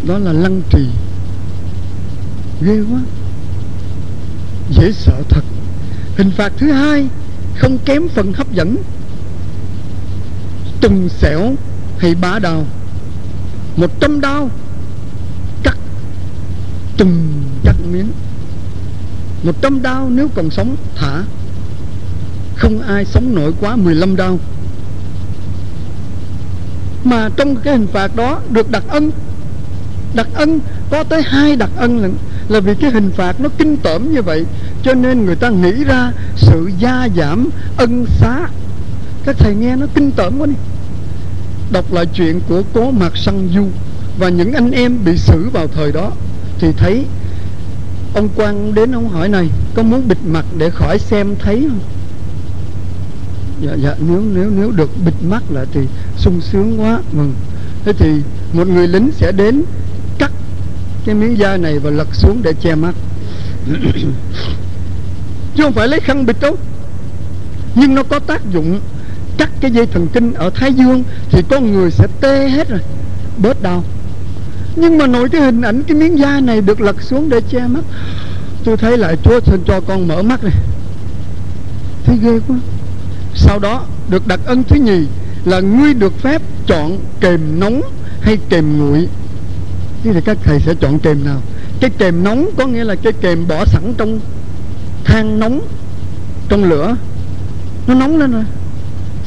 đó 0.08 0.18
là 0.18 0.34
lăng 0.34 0.62
trì. 0.70 0.88
Ghê 2.62 2.82
quá. 2.92 3.00
Dễ 4.72 4.92
sợ 4.92 5.22
thật. 5.30 5.44
Hình 6.18 6.32
phạt 6.32 6.54
thứ 6.58 6.72
hai 6.72 7.08
không 7.56 7.78
kém 7.86 8.08
phần 8.08 8.34
hấp 8.34 8.54
dẫn. 8.54 8.78
Từng 10.82 11.10
xẻo 11.10 11.56
hay 11.98 12.16
bá 12.16 12.40
đào 12.40 12.66
một 13.76 13.92
trăm 14.00 14.22
đao 14.22 14.50
cắt. 15.64 15.78
Từng 16.98 17.34
cắt 17.64 17.76
miếng. 17.92 18.12
Một 19.44 19.62
trăm 19.62 19.82
đao 19.82 20.10
nếu 20.10 20.28
còn 20.36 20.50
sống 20.50 20.76
thả. 20.96 21.24
Không 22.56 22.82
ai 22.82 23.06
sống 23.06 23.36
nổi 23.36 23.54
quá 23.60 23.76
15 23.76 24.16
đao 24.16 24.40
mà 27.06 27.30
trong 27.36 27.56
cái 27.56 27.78
hình 27.78 27.88
phạt 27.88 28.16
đó 28.16 28.40
được 28.52 28.72
đặc 28.72 28.84
ân. 28.88 29.12
Đặc 30.14 30.28
ân 30.34 30.60
có 30.90 31.04
tới 31.04 31.22
hai 31.22 31.56
đặc 31.56 31.70
ân 31.76 31.98
là, 31.98 32.10
là 32.50 32.60
vì 32.60 32.76
cái 32.76 32.92
hình 32.92 33.12
phạt 33.12 33.40
nó 33.40 33.50
kinh 33.58 33.78
tởm 33.78 34.14
như 34.14 34.22
vậy 34.22 34.46
cho 34.84 34.94
nên 34.94 35.26
người 35.26 35.36
ta 35.36 35.50
nghĩ 35.50 35.84
ra 35.84 36.12
sự 36.36 36.72
gia 36.80 37.08
giảm 37.16 37.50
ân 37.78 38.06
xá. 38.20 38.48
Các 39.26 39.36
thầy 39.40 39.56
nghe 39.56 39.76
nó 39.76 39.86
kinh 39.96 40.12
tởm 40.12 40.40
quá 40.40 40.48
đi. 40.48 40.54
Đọc 41.72 41.94
lại 41.94 42.06
chuyện 42.06 42.40
của 42.50 42.64
cố 42.74 42.92
mạc 42.92 43.18
săn 43.18 43.50
du 43.56 43.66
và 44.18 44.30
những 44.30 44.54
anh 44.54 44.72
em 44.72 44.98
bị 45.06 45.18
xử 45.18 45.50
vào 45.54 45.68
thời 45.68 45.92
đó 45.92 46.12
thì 46.60 46.68
thấy 46.78 47.06
ông 48.14 48.30
quan 48.36 48.74
đến 48.74 48.92
ông 48.92 49.10
hỏi 49.10 49.30
này 49.30 49.50
có 49.74 49.84
muốn 49.84 50.08
bịt 50.08 50.18
mặt 50.28 50.46
để 50.58 50.70
khỏi 50.70 51.00
xem 51.00 51.36
thấy 51.40 51.66
không? 51.70 51.80
Dạ 53.62 53.74
dạ 53.84 53.96
nếu 54.08 54.22
nếu 54.34 54.50
nếu 54.58 54.72
được 54.72 54.90
bịt 55.06 55.14
mắt 55.30 55.44
lại 55.50 55.66
thì 55.74 55.82
sung 56.18 56.42
sướng 56.42 56.82
quá. 56.82 57.00
Mừng 57.12 57.34
thế 57.86 57.94
thì 57.94 58.22
một 58.54 58.68
người 58.68 58.88
lính 58.88 59.12
sẽ 59.12 59.32
đến 59.32 59.64
cắt 60.18 60.32
cái 61.06 61.16
miếng 61.16 61.38
da 61.38 61.58
này 61.58 61.80
và 61.80 61.90
lật 61.90 62.16
xuống 62.16 62.42
để 62.44 62.54
che 62.62 62.76
mắt. 62.76 62.96
Chứ 65.56 65.64
không 65.64 65.74
phải 65.74 65.88
lấy 65.88 66.00
khăn 66.00 66.26
bịt 66.26 66.36
đâu 66.42 66.58
nhưng 67.76 67.96
nó 67.96 68.04
có 68.04 68.20
tác 68.20 68.42
dụng 68.52 68.80
cắt 69.38 69.50
cái 69.62 69.72
dây 69.72 69.86
thần 69.86 70.08
kinh 70.14 70.34
ở 70.34 70.50
thái 70.50 70.74
dương 70.74 71.04
thì 71.30 71.42
con 71.50 71.72
người 71.72 71.92
sẽ 71.92 72.08
tê 72.22 72.50
hết 72.50 72.70
rồi, 72.70 72.80
bớt 73.38 73.62
đau. 73.62 73.84
Nhưng 74.76 74.98
mà 74.98 75.08
nổi 75.08 75.30
cái 75.30 75.42
hình 75.42 75.62
ảnh 75.62 75.84
cái 75.84 75.98
miếng 75.98 76.20
da 76.20 76.40
này 76.40 76.62
được 76.62 76.82
lật 76.82 77.02
xuống 77.02 77.30
để 77.30 77.42
che 77.50 77.68
mắt, 77.68 77.84
tôi 78.64 78.78
thấy 78.78 78.98
lại 78.98 79.18
chúa 79.24 79.40
xin 79.46 79.64
cho 79.68 79.82
con 79.82 80.08
mở 80.08 80.22
mắt 80.22 80.44
này. 80.44 80.54
Thấy 82.06 82.18
ghê 82.22 82.40
quá. 82.48 82.58
Sau 83.36 83.60
đó 83.60 83.86
được 84.10 84.28
đặt 84.28 84.40
ân 84.46 84.64
thứ 84.64 84.76
nhì 84.76 85.08
là 85.46 85.60
ngươi 85.60 85.94
được 85.94 86.14
phép 86.20 86.42
chọn 86.68 87.00
kềm 87.20 87.60
nóng 87.60 87.82
hay 88.22 88.38
kềm 88.50 88.80
nguội. 88.80 89.08
Thế 90.04 90.14
thì 90.14 90.22
các 90.26 90.38
thầy 90.44 90.60
sẽ 90.60 90.74
chọn 90.80 91.00
kềm 91.00 91.26
nào? 91.26 91.42
Cái 91.80 91.90
kềm 91.98 92.24
nóng 92.24 92.50
có 92.58 92.68
nghĩa 92.68 92.84
là 92.84 92.96
cái 92.96 93.14
kềm 93.14 93.48
bỏ 93.48 93.66
sẵn 93.66 93.94
trong 93.98 94.20
than 95.04 95.40
nóng, 95.40 95.62
trong 96.50 96.64
lửa. 96.64 96.96
Nó 97.88 97.94
nóng 97.94 98.18
lên 98.18 98.32
rồi. 98.32 98.44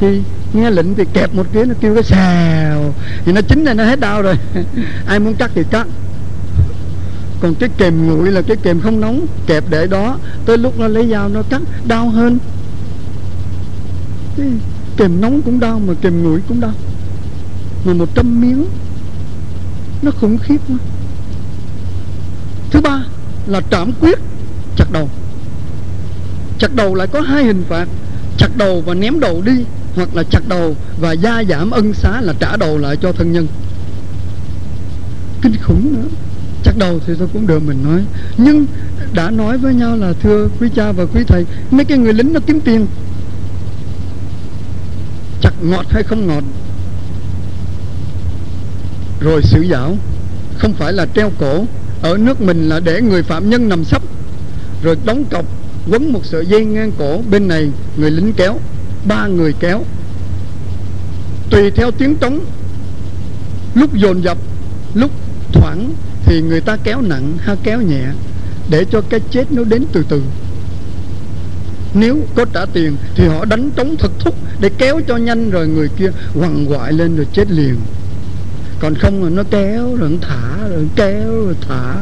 Thì 0.01 0.23
nghe 0.53 0.71
lệnh 0.71 0.95
thì 0.95 1.05
kẹp 1.13 1.35
một 1.35 1.47
cái, 1.53 1.65
nó 1.67 1.75
kêu 1.81 1.95
cái 1.95 2.03
xào. 2.03 2.95
Thì 3.25 3.33
nó 3.33 3.41
chín 3.41 3.65
này 3.65 3.75
nó 3.75 3.85
hết 3.85 4.01
đau 4.01 4.23
rồi. 4.23 4.35
Ai 5.07 5.19
muốn 5.19 5.35
cắt 5.35 5.51
thì 5.55 5.63
cắt. 5.71 5.87
Còn 7.41 7.55
cái 7.55 7.69
kềm 7.79 8.07
nguội 8.07 8.33
là 8.33 8.43
cái 8.43 8.57
kềm 8.63 8.81
không 8.81 9.01
nóng, 9.01 9.27
kẹp 9.47 9.65
để 9.71 9.87
đó. 9.87 10.19
Tới 10.47 10.59
lúc 10.59 10.79
nó 10.79 10.89
lấy 10.89 11.09
dao 11.11 11.29
nó 11.29 11.43
cắt, 11.51 11.63
đau 11.85 12.09
hơn 12.09 12.39
kèm 14.99 15.21
nóng 15.21 15.43
cũng 15.43 15.61
đau 15.61 15.81
mà 15.87 15.95
kèm 16.01 16.23
nguội 16.23 16.41
cũng 16.49 16.61
đau. 16.61 16.73
Mà 17.85 17.93
một 17.93 18.09
trăm 18.15 18.41
miếng, 18.41 18.67
nó 20.03 20.11
khủng 20.11 20.39
khiếp 20.39 20.59
quá. 20.69 20.77
Thứ 22.71 22.81
ba 22.81 23.05
là 23.47 23.61
trảm 23.71 23.93
quyết, 24.01 24.19
chặt 24.77 24.93
đầu. 24.93 25.09
Chặt 26.59 26.75
đầu 26.75 26.95
lại 26.95 27.07
có 27.07 27.21
hai 27.21 27.45
hình 27.45 27.65
phạt, 27.69 27.89
chặt 28.39 28.57
đầu 28.57 28.83
và 28.87 28.95
ném 28.95 29.21
đầu 29.21 29.43
đi, 29.43 29.65
hoặc 29.95 30.15
là 30.15 30.23
chặt 30.23 30.49
đầu 30.49 30.77
và 31.01 31.13
gia 31.13 31.45
giảm 31.45 31.71
ân 31.71 31.95
xá 31.95 32.21
là 32.21 32.33
trả 32.41 32.57
đầu 32.57 32.79
lại 32.79 32.97
cho 32.97 33.13
thân 33.13 33.33
nhân. 33.33 33.47
Kinh 35.43 35.57
khủng 35.63 35.95
nữa. 35.95 36.09
Chặt 36.63 36.73
đầu 36.79 37.01
thì 37.07 37.13
tôi 37.19 37.29
cũng 37.33 37.47
được, 37.47 37.63
mình 37.63 37.85
nói. 37.85 38.05
Nhưng 38.39 38.67
đã 39.13 39.31
nói 39.31 39.59
với 39.59 39.75
nhau 39.75 39.97
là, 39.97 40.13
thưa 40.23 40.49
quý 40.61 40.69
cha 40.75 40.93
và 40.93 41.05
quý 41.05 41.25
thầy, 41.27 41.47
mấy 41.71 41.85
cái 41.85 41.99
người 41.99 42.13
lính 42.13 42.33
nó 42.33 42.41
kiếm 42.47 42.61
tiền 42.61 42.87
ngọt 45.63 45.87
hay 45.91 46.03
không 46.03 46.27
ngọt? 46.27 46.45
Rồi 49.21 49.43
xử 49.43 49.67
giảo, 49.71 49.97
không 50.59 50.73
phải 50.73 50.93
là 50.93 51.07
treo 51.15 51.31
cổ, 51.39 51.65
ở 52.03 52.17
nước 52.17 52.41
mình 52.41 52.69
là 52.69 52.81
để 52.81 53.01
người 53.01 53.23
phạm 53.23 53.51
nhân 53.51 53.69
nằm 53.69 53.85
sấp. 53.85 54.03
Rồi 54.83 54.97
đóng 55.05 55.25
cọc, 55.25 55.45
quấn 55.91 56.13
một 56.13 56.25
sợi 56.25 56.47
dây 56.47 56.65
ngang 56.65 56.93
cổ, 56.99 57.23
bên 57.31 57.49
này 57.49 57.71
người 57.97 58.11
lính 58.11 58.33
kéo, 58.33 58.59
ba 59.09 59.27
người 59.27 59.55
kéo. 59.61 59.85
Tùy 61.51 61.71
theo 61.71 61.91
tiếng 61.91 62.17
trống, 62.17 62.41
lúc 63.75 63.95
dồn 63.95 64.25
dập, 64.25 64.39
lúc 64.95 65.11
thoảng 65.53 65.93
thì 66.25 66.43
người 66.43 66.61
ta 66.61 66.77
kéo 66.85 67.01
nặng 67.01 67.37
hay 67.41 67.57
kéo 67.63 67.81
nhẹ, 67.81 68.05
để 68.71 68.85
cho 68.91 69.01
cái 69.01 69.21
chết 69.31 69.53
nó 69.53 69.65
đến 69.65 69.85
từ 69.93 70.05
từ 70.09 70.23
nếu 72.01 72.19
có 72.35 72.45
trả 72.45 72.67
tiền 72.67 72.97
thì 73.15 73.29
họ 73.29 73.45
đánh 73.45 73.71
trống 73.77 73.97
thật 73.99 74.11
thúc 74.19 74.35
để 74.61 74.71
kéo 74.79 75.01
cho 75.09 75.17
nhanh 75.17 75.51
rồi 75.51 75.69
người 75.69 75.89
kia 75.89 76.11
quằn 76.35 76.67
quại 76.69 76.93
lên 76.93 77.17
rồi 77.17 77.27
chết 77.33 77.51
liền. 77.51 77.77
Còn 78.81 78.95
không 78.95 79.25
là 79.25 79.31
nó 79.31 79.43
kéo 79.51 79.97
rồi 79.97 80.11
nó 80.11 80.17
thả 80.21 80.69
rồi 80.69 80.89
kéo 80.97 81.33
rồi 81.45 81.55
thả. 81.69 81.95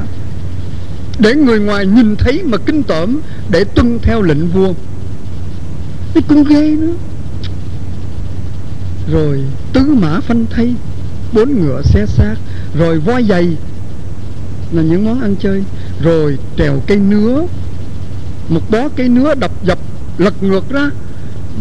Để 1.18 1.34
người 1.34 1.60
ngoài 1.60 1.86
nhìn 1.86 2.16
thấy 2.16 2.42
mà 2.44 2.58
kinh 2.58 2.82
tởm, 2.82 3.20
để 3.50 3.64
tuân 3.64 3.98
theo 4.02 4.22
lệnh 4.22 4.48
vua. 4.48 4.72
Cái 6.14 6.22
cũng 6.28 6.44
ghê 6.44 6.70
nữa. 6.70 6.92
Rồi 9.12 9.40
tứ 9.72 9.80
mã 9.80 10.20
phanh 10.20 10.46
thay, 10.50 10.74
bốn 11.32 11.60
ngựa 11.60 11.82
xe 11.82 12.06
xác, 12.06 12.34
rồi 12.78 12.98
voi 12.98 13.24
giày 13.28 13.56
là 14.72 14.82
những 14.82 15.04
món 15.04 15.20
ăn 15.20 15.36
chơi. 15.40 15.64
Rồi 16.02 16.38
trèo 16.58 16.82
cây 16.86 16.96
nứa, 16.96 17.46
một 18.48 18.70
bó 18.70 18.88
cây 18.96 19.08
nứa 19.08 19.34
đập 19.34 19.50
dập 19.64 19.78
lật 20.18 20.42
ngược 20.42 20.70
ra, 20.70 20.90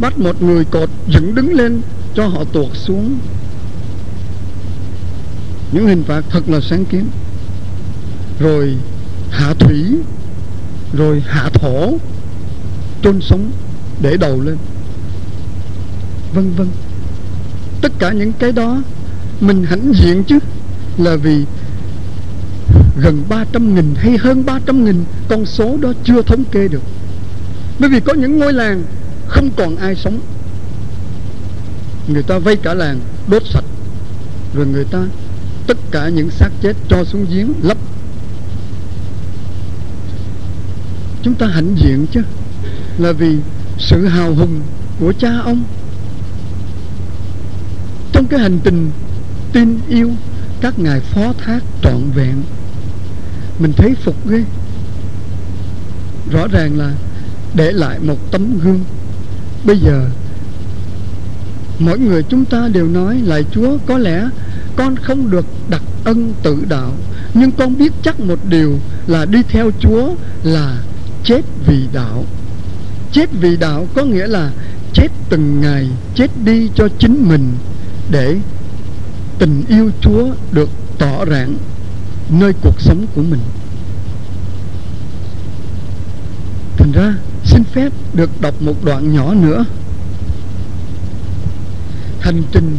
bắt 0.02 0.20
một 0.20 0.44
người 0.44 0.66
cột 0.66 0.90
dựng 1.08 1.36
đứng 1.36 1.54
lên 1.54 1.82
cho 2.16 2.28
họ 2.28 2.44
tuột 2.44 2.70
xuống. 2.74 3.18
Những 5.72 5.88
hình 5.88 6.04
phạt 6.04 6.26
thật 6.30 6.50
là 6.50 6.62
sáng 6.62 6.86
kiến. 6.86 7.08
Rồi 8.40 8.76
hạ 9.30 9.54
thủy, 9.60 9.86
rồi 10.94 11.24
hạ 11.28 11.50
thổ, 11.54 11.98
chôn 13.04 13.22
sống 13.22 13.52
để 14.02 14.18
đầu 14.18 14.42
lên. 14.42 14.58
Vân 16.34 16.54
vân. 16.54 16.68
Tất 17.82 17.92
cả 18.00 18.12
những 18.12 18.34
cái 18.40 18.52
đó 18.52 18.82
mình 19.42 19.64
hãnh 19.64 19.94
diện 19.94 20.24
chứ, 20.24 20.40
là 20.98 21.16
vì 21.16 21.46
gần 22.98 23.24
300 23.30 23.76
nghìn 23.76 23.96
hay 23.96 24.18
hơn 24.18 24.46
300 24.46 24.86
nghìn 24.86 25.04
con 25.30 25.46
số 25.46 25.78
đó 25.82 25.94
chưa 26.04 26.22
thống 26.22 26.44
kê 26.52 26.68
được 26.68 26.82
bởi 27.80 27.90
vì 27.90 28.00
có 28.00 28.14
những 28.14 28.40
ngôi 28.40 28.54
làng 28.54 28.84
không 29.28 29.50
còn 29.58 29.76
ai 29.76 29.96
sống. 29.96 30.20
Người 32.08 32.24
ta 32.24 32.40
vây 32.40 32.56
cả 32.56 32.74
làng, 32.74 33.00
đốt 33.28 33.44
sạch. 33.46 33.66
Rồi 34.54 34.66
người 34.66 34.86
ta, 34.92 35.04
tất 35.68 35.78
cả 35.92 36.10
những 36.10 36.30
xác 36.30 36.50
chết 36.62 36.76
cho 36.90 37.04
xuống 37.04 37.26
giếng, 37.30 37.54
lấp. 37.64 37.78
Chúng 41.24 41.36
ta 41.36 41.48
hãnh 41.48 41.76
diện 41.76 42.06
chứ, 42.12 42.22
là 42.98 43.12
vì 43.12 43.38
sự 43.78 44.08
hào 44.08 44.34
hùng 44.34 44.62
của 45.00 45.14
cha 45.20 45.38
ông. 45.44 45.64
Trong 48.12 48.28
cái 48.28 48.40
hành 48.40 48.60
trình 48.64 48.92
tin 49.54 49.80
yêu, 49.90 50.12
các 50.62 50.80
ngài 50.80 51.00
phó 51.00 51.34
thác 51.34 51.60
trọn 51.84 52.02
vẹn. 52.16 52.36
Mình 53.60 53.74
thấy 53.78 53.96
phục 53.96 54.28
ghê. 54.30 54.44
Rõ 56.32 56.48
ràng 56.48 56.78
là 56.78 56.92
để 57.56 57.72
lại 57.72 58.00
một 58.00 58.32
tấm 58.32 58.60
gương. 58.60 58.80
Bây 59.66 59.78
giờ, 59.78 60.10
mỗi 61.80 62.00
người 62.00 62.24
chúng 62.24 62.46
ta 62.46 62.68
đều 62.68 62.88
nói 62.88 63.22
lại 63.26 63.46
chúa 63.52 63.78
có 63.86 63.98
lẽ 63.98 64.30
con 64.76 64.96
không 64.96 65.32
được 65.32 65.46
đặt 65.70 65.82
ân 66.04 66.34
tự 66.44 66.66
đạo, 66.70 66.92
nhưng 67.34 67.52
con 67.52 67.78
biết 67.78 67.94
chắc 68.04 68.20
một 68.20 68.40
điều 68.50 68.80
là 69.08 69.26
đi 69.26 69.44
theo 69.50 69.72
chúa 69.80 70.16
là 70.44 70.78
chết 71.24 71.42
vì 71.68 71.88
đạo. 71.94 72.24
Chết 73.12 73.30
vì 73.32 73.58
đạo 73.58 73.88
có 73.96 74.04
nghĩa 74.04 74.28
là 74.28 74.52
chết 74.94 75.08
từng 75.30 75.62
ngày, 75.62 75.88
chết 76.16 76.32
đi 76.46 76.70
cho 76.76 76.88
chính 77.00 77.30
mình 77.30 77.52
để 78.12 78.36
tình 79.40 79.64
yêu 79.68 79.92
chúa 80.02 80.28
được 80.52 80.70
tỏ 80.98 81.26
rạng 81.26 81.56
nơi 82.30 82.54
cuộc 82.62 82.82
sống 82.82 83.06
của 83.16 83.22
mình. 83.22 83.40
Thành 86.78 86.92
ra 86.92 87.14
xin 87.46 87.64
phép 87.64 87.92
được 88.14 88.42
đọc 88.42 88.62
một 88.62 88.86
đoạn 88.86 89.14
nhỏ 89.16 89.34
nữa. 89.34 89.66
Hành 92.20 92.42
trình 92.52 92.78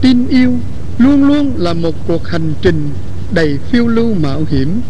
tin 0.00 0.28
yêu 0.28 0.52
luôn 0.98 1.24
luôn 1.24 1.52
là 1.56 1.72
một 1.72 1.94
cuộc 2.06 2.28
hành 2.28 2.54
trình 2.62 2.90
đầy 3.32 3.58
phiêu 3.70 3.86
lưu 3.86 4.14
mạo 4.14 4.42
hiểm. 4.50 4.80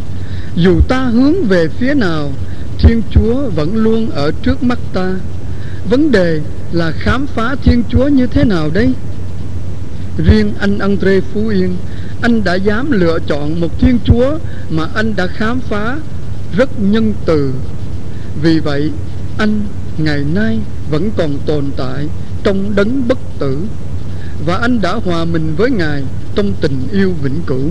Dù 0.57 0.81
ta 0.89 0.99
hướng 0.99 1.45
về 1.45 1.69
phía 1.69 1.95
nào, 1.95 2.31
thiên 2.79 3.03
chúa 3.11 3.51
vẫn 3.51 3.77
luôn 3.77 4.11
ở 4.11 4.33
trước 4.43 4.63
mắt 4.63 4.79
ta. 4.93 5.15
Vấn 5.91 6.13
đề 6.13 6.41
là 6.73 6.91
khám 6.91 7.27
phá 7.27 7.57
thiên 7.63 7.83
chúa 7.89 8.09
như 8.09 8.27
thế 8.27 8.45
nào 8.45 8.71
đây? 8.71 8.93
Riêng 10.27 10.53
anh 10.59 10.79
andre 10.79 11.21
phú 11.21 11.49
yên, 11.49 11.77
anh 12.23 12.45
đã 12.45 12.55
dám 12.55 12.91
lựa 12.91 13.19
chọn 13.27 13.61
một 13.61 13.81
thiên 13.81 13.99
chúa 14.05 14.39
mà 14.71 14.87
anh 14.95 15.17
đã 15.17 15.27
khám 15.27 15.61
phá 15.61 15.97
rất 16.57 16.81
nhân 16.81 17.15
từ 17.27 17.53
vì 18.43 18.59
vậy, 18.59 18.91
anh 19.39 19.63
ngày 19.99 20.25
nay 20.35 20.59
vẫn 20.91 21.11
còn 21.17 21.39
tồn 21.47 21.65
tại 21.77 22.09
trong 22.43 22.75
đấng 22.75 23.09
bất 23.09 23.19
tử, 23.39 23.59
và 24.47 24.57
anh 24.57 24.81
đã 24.81 24.95
hòa 24.95 25.25
mình 25.25 25.55
với 25.57 25.71
ngài 25.71 26.03
trong 26.35 26.53
tình 26.61 26.89
yêu 26.93 27.13
vĩnh 27.23 27.43
cửu. 27.47 27.71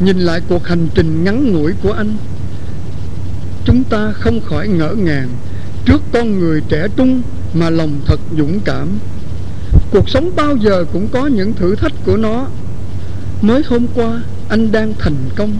Nhìn 0.00 0.18
lại 0.18 0.40
cuộc 0.48 0.66
hành 0.66 0.88
trình 0.94 1.24
ngắn 1.24 1.52
ngủi 1.52 1.72
của 1.82 1.92
anh, 1.92 2.16
chúng 3.64 3.84
ta 3.84 4.12
không 4.12 4.40
khỏi 4.40 4.68
ngỡ 4.68 4.94
ngàng 4.94 5.28
trước 5.84 6.02
con 6.12 6.38
người 6.38 6.62
trẻ 6.68 6.86
trung 6.96 7.22
mà 7.54 7.70
lòng 7.70 8.00
thật 8.06 8.20
dũng 8.38 8.60
cảm. 8.60 8.88
Cuộc 9.90 10.08
sống 10.08 10.30
bao 10.36 10.56
giờ 10.56 10.84
cũng 10.92 11.08
có 11.08 11.26
những 11.26 11.52
thử 11.52 11.74
thách 11.74 11.92
của 12.04 12.16
nó. 12.16 12.46
Mới 13.42 13.62
hôm 13.68 13.86
qua, 13.94 14.22
anh 14.48 14.72
đang 14.72 14.94
thành 14.98 15.16
công 15.36 15.52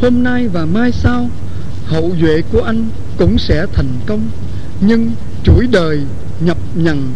hôm 0.00 0.22
nay 0.22 0.48
và 0.48 0.66
mai 0.66 0.92
sau, 0.92 1.28
hậu 1.86 2.12
duệ 2.20 2.42
của 2.52 2.62
anh 2.62 2.88
cũng 3.16 3.38
sẽ 3.38 3.66
thành 3.72 3.98
công. 4.06 4.20
Nhưng 4.80 5.10
chuỗi 5.44 5.66
đời 5.66 6.00
nhập 6.40 6.56
nhằng, 6.74 7.12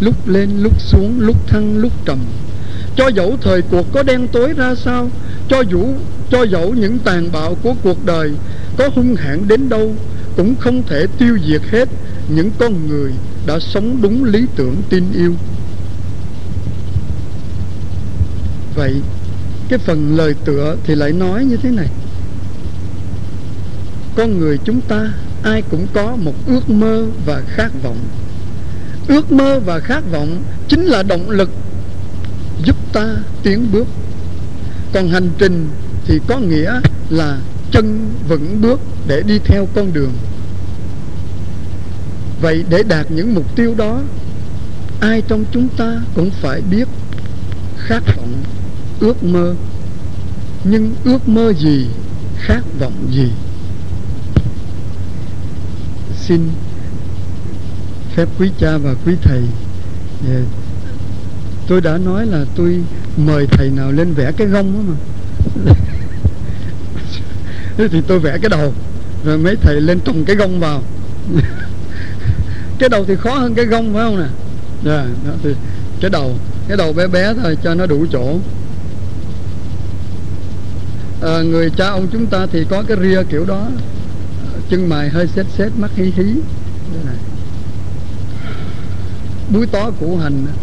lúc 0.00 0.28
lên 0.28 0.50
lúc 0.62 0.80
xuống, 0.80 1.20
lúc 1.20 1.46
thăng 1.46 1.78
lúc 1.78 1.92
trầm. 2.04 2.18
Cho 2.96 3.08
dẫu 3.08 3.36
thời 3.42 3.62
cuộc 3.62 3.92
có 3.92 4.02
đen 4.02 4.28
tối 4.32 4.52
ra 4.52 4.74
sao, 4.74 5.10
cho 5.48 5.60
dù, 5.60 5.84
cho 6.30 6.42
dẫu 6.42 6.74
những 6.74 6.98
tàn 6.98 7.28
bạo 7.32 7.56
của 7.62 7.74
cuộc 7.82 8.04
đời 8.04 8.32
có 8.76 8.90
hung 8.94 9.14
hãn 9.14 9.48
đến 9.48 9.68
đâu, 9.68 9.94
cũng 10.36 10.54
không 10.56 10.82
thể 10.86 11.06
tiêu 11.18 11.38
diệt 11.48 11.62
hết 11.70 11.88
những 12.28 12.50
con 12.58 12.88
người 12.88 13.12
đã 13.46 13.58
sống 13.60 14.02
đúng 14.02 14.24
lý 14.24 14.46
tưởng 14.56 14.76
tin 14.88 15.04
yêu. 15.14 15.34
Vậy, 18.74 18.94
cái 19.68 19.78
phần 19.78 20.16
lời 20.16 20.34
tựa 20.44 20.76
thì 20.84 20.94
lại 20.94 21.12
nói 21.12 21.44
như 21.44 21.56
thế 21.56 21.70
này 21.70 21.88
con 24.18 24.38
người 24.38 24.58
chúng 24.64 24.80
ta, 24.80 25.12
ai 25.42 25.62
cũng 25.62 25.86
có 25.92 26.16
một 26.16 26.34
ước 26.46 26.70
mơ 26.70 27.06
và 27.26 27.42
khát 27.46 27.70
vọng. 27.82 27.98
Ước 29.08 29.32
mơ 29.32 29.60
và 29.60 29.80
khát 29.80 30.00
vọng 30.10 30.42
chính 30.68 30.84
là 30.84 31.02
động 31.02 31.30
lực 31.30 31.50
giúp 32.64 32.76
ta 32.92 33.16
tiến 33.42 33.66
bước. 33.72 33.86
Còn 34.92 35.08
hành 35.08 35.30
trình 35.38 35.68
thì 36.04 36.20
có 36.26 36.38
nghĩa 36.38 36.80
là 37.10 37.38
chân 37.70 38.08
vững 38.28 38.60
bước 38.60 38.80
để 39.08 39.22
đi 39.22 39.38
theo 39.44 39.68
con 39.74 39.92
đường. 39.92 40.12
Vậy 42.40 42.64
để 42.70 42.82
đạt 42.82 43.10
những 43.10 43.34
mục 43.34 43.56
tiêu 43.56 43.74
đó, 43.74 44.00
ai 45.00 45.22
trong 45.28 45.44
chúng 45.52 45.68
ta 45.68 46.00
cũng 46.14 46.30
phải 46.30 46.60
biết 46.70 46.88
khát 47.78 48.02
vọng, 48.16 48.32
ước 49.00 49.24
mơ. 49.24 49.54
Nhưng 50.64 50.94
ước 51.04 51.28
mơ 51.28 51.52
gì, 51.52 51.86
khát 52.36 52.62
vọng 52.80 53.08
gì? 53.12 53.30
Xin 56.28 56.48
phép 58.16 58.28
quý 58.38 58.50
cha 58.58 58.78
và 58.78 58.94
quý 59.06 59.14
thầy. 59.22 59.42
Dạ, 60.28 60.40
tôi 61.68 61.80
đã 61.80 61.98
nói 61.98 62.26
là 62.26 62.44
tôi 62.56 62.80
mời 63.16 63.46
thầy 63.46 63.70
nào 63.70 63.92
lên 63.92 64.14
vẽ 64.14 64.32
cái 64.36 64.46
gông 64.46 64.72
đó 64.74 64.80
mà. 64.88 64.94
Thế 67.76 67.88
thì 67.88 68.00
tôi 68.06 68.18
vẽ 68.18 68.38
cái 68.42 68.50
đầu 68.50 68.72
rồi 69.24 69.38
mấy 69.38 69.56
thầy 69.56 69.80
lên 69.80 70.00
trồng 70.00 70.24
cái 70.24 70.36
gông 70.36 70.60
vào. 70.60 70.82
Cái 72.78 72.88
đầu 72.88 73.04
thì 73.04 73.16
khó 73.16 73.34
hơn 73.34 73.54
cái 73.54 73.64
gông 73.64 73.94
phải 73.94 74.02
không 74.02 74.16
nè? 74.20 74.26
Yeah, 74.90 75.06
đó 75.26 75.32
thì 75.42 75.54
cái 76.00 76.10
đầu 76.10 76.36
cái 76.68 76.76
đầu 76.76 76.92
bé 76.92 77.06
bé 77.06 77.34
thôi 77.42 77.58
cho 77.62 77.74
nó 77.74 77.86
đủ 77.86 78.06
chỗ. 78.12 78.38
À, 81.22 81.42
người 81.42 81.70
cha 81.70 81.88
ông 81.88 82.06
chúng 82.12 82.26
ta 82.26 82.46
thì 82.52 82.64
có 82.70 82.82
cái 82.88 82.96
ria 83.02 83.22
kiểu 83.30 83.44
đó 83.44 83.68
chân 84.70 84.88
mày 84.88 85.08
hơi 85.08 85.26
xét 85.26 85.46
xét 85.58 85.72
mắt 85.76 85.90
hí 85.94 86.12
hí. 86.16 86.24
Này 87.04 87.16
búi 89.50 89.66
tó 89.66 89.90
củ 90.00 90.16
hành 90.16 90.46
à. 90.46 90.54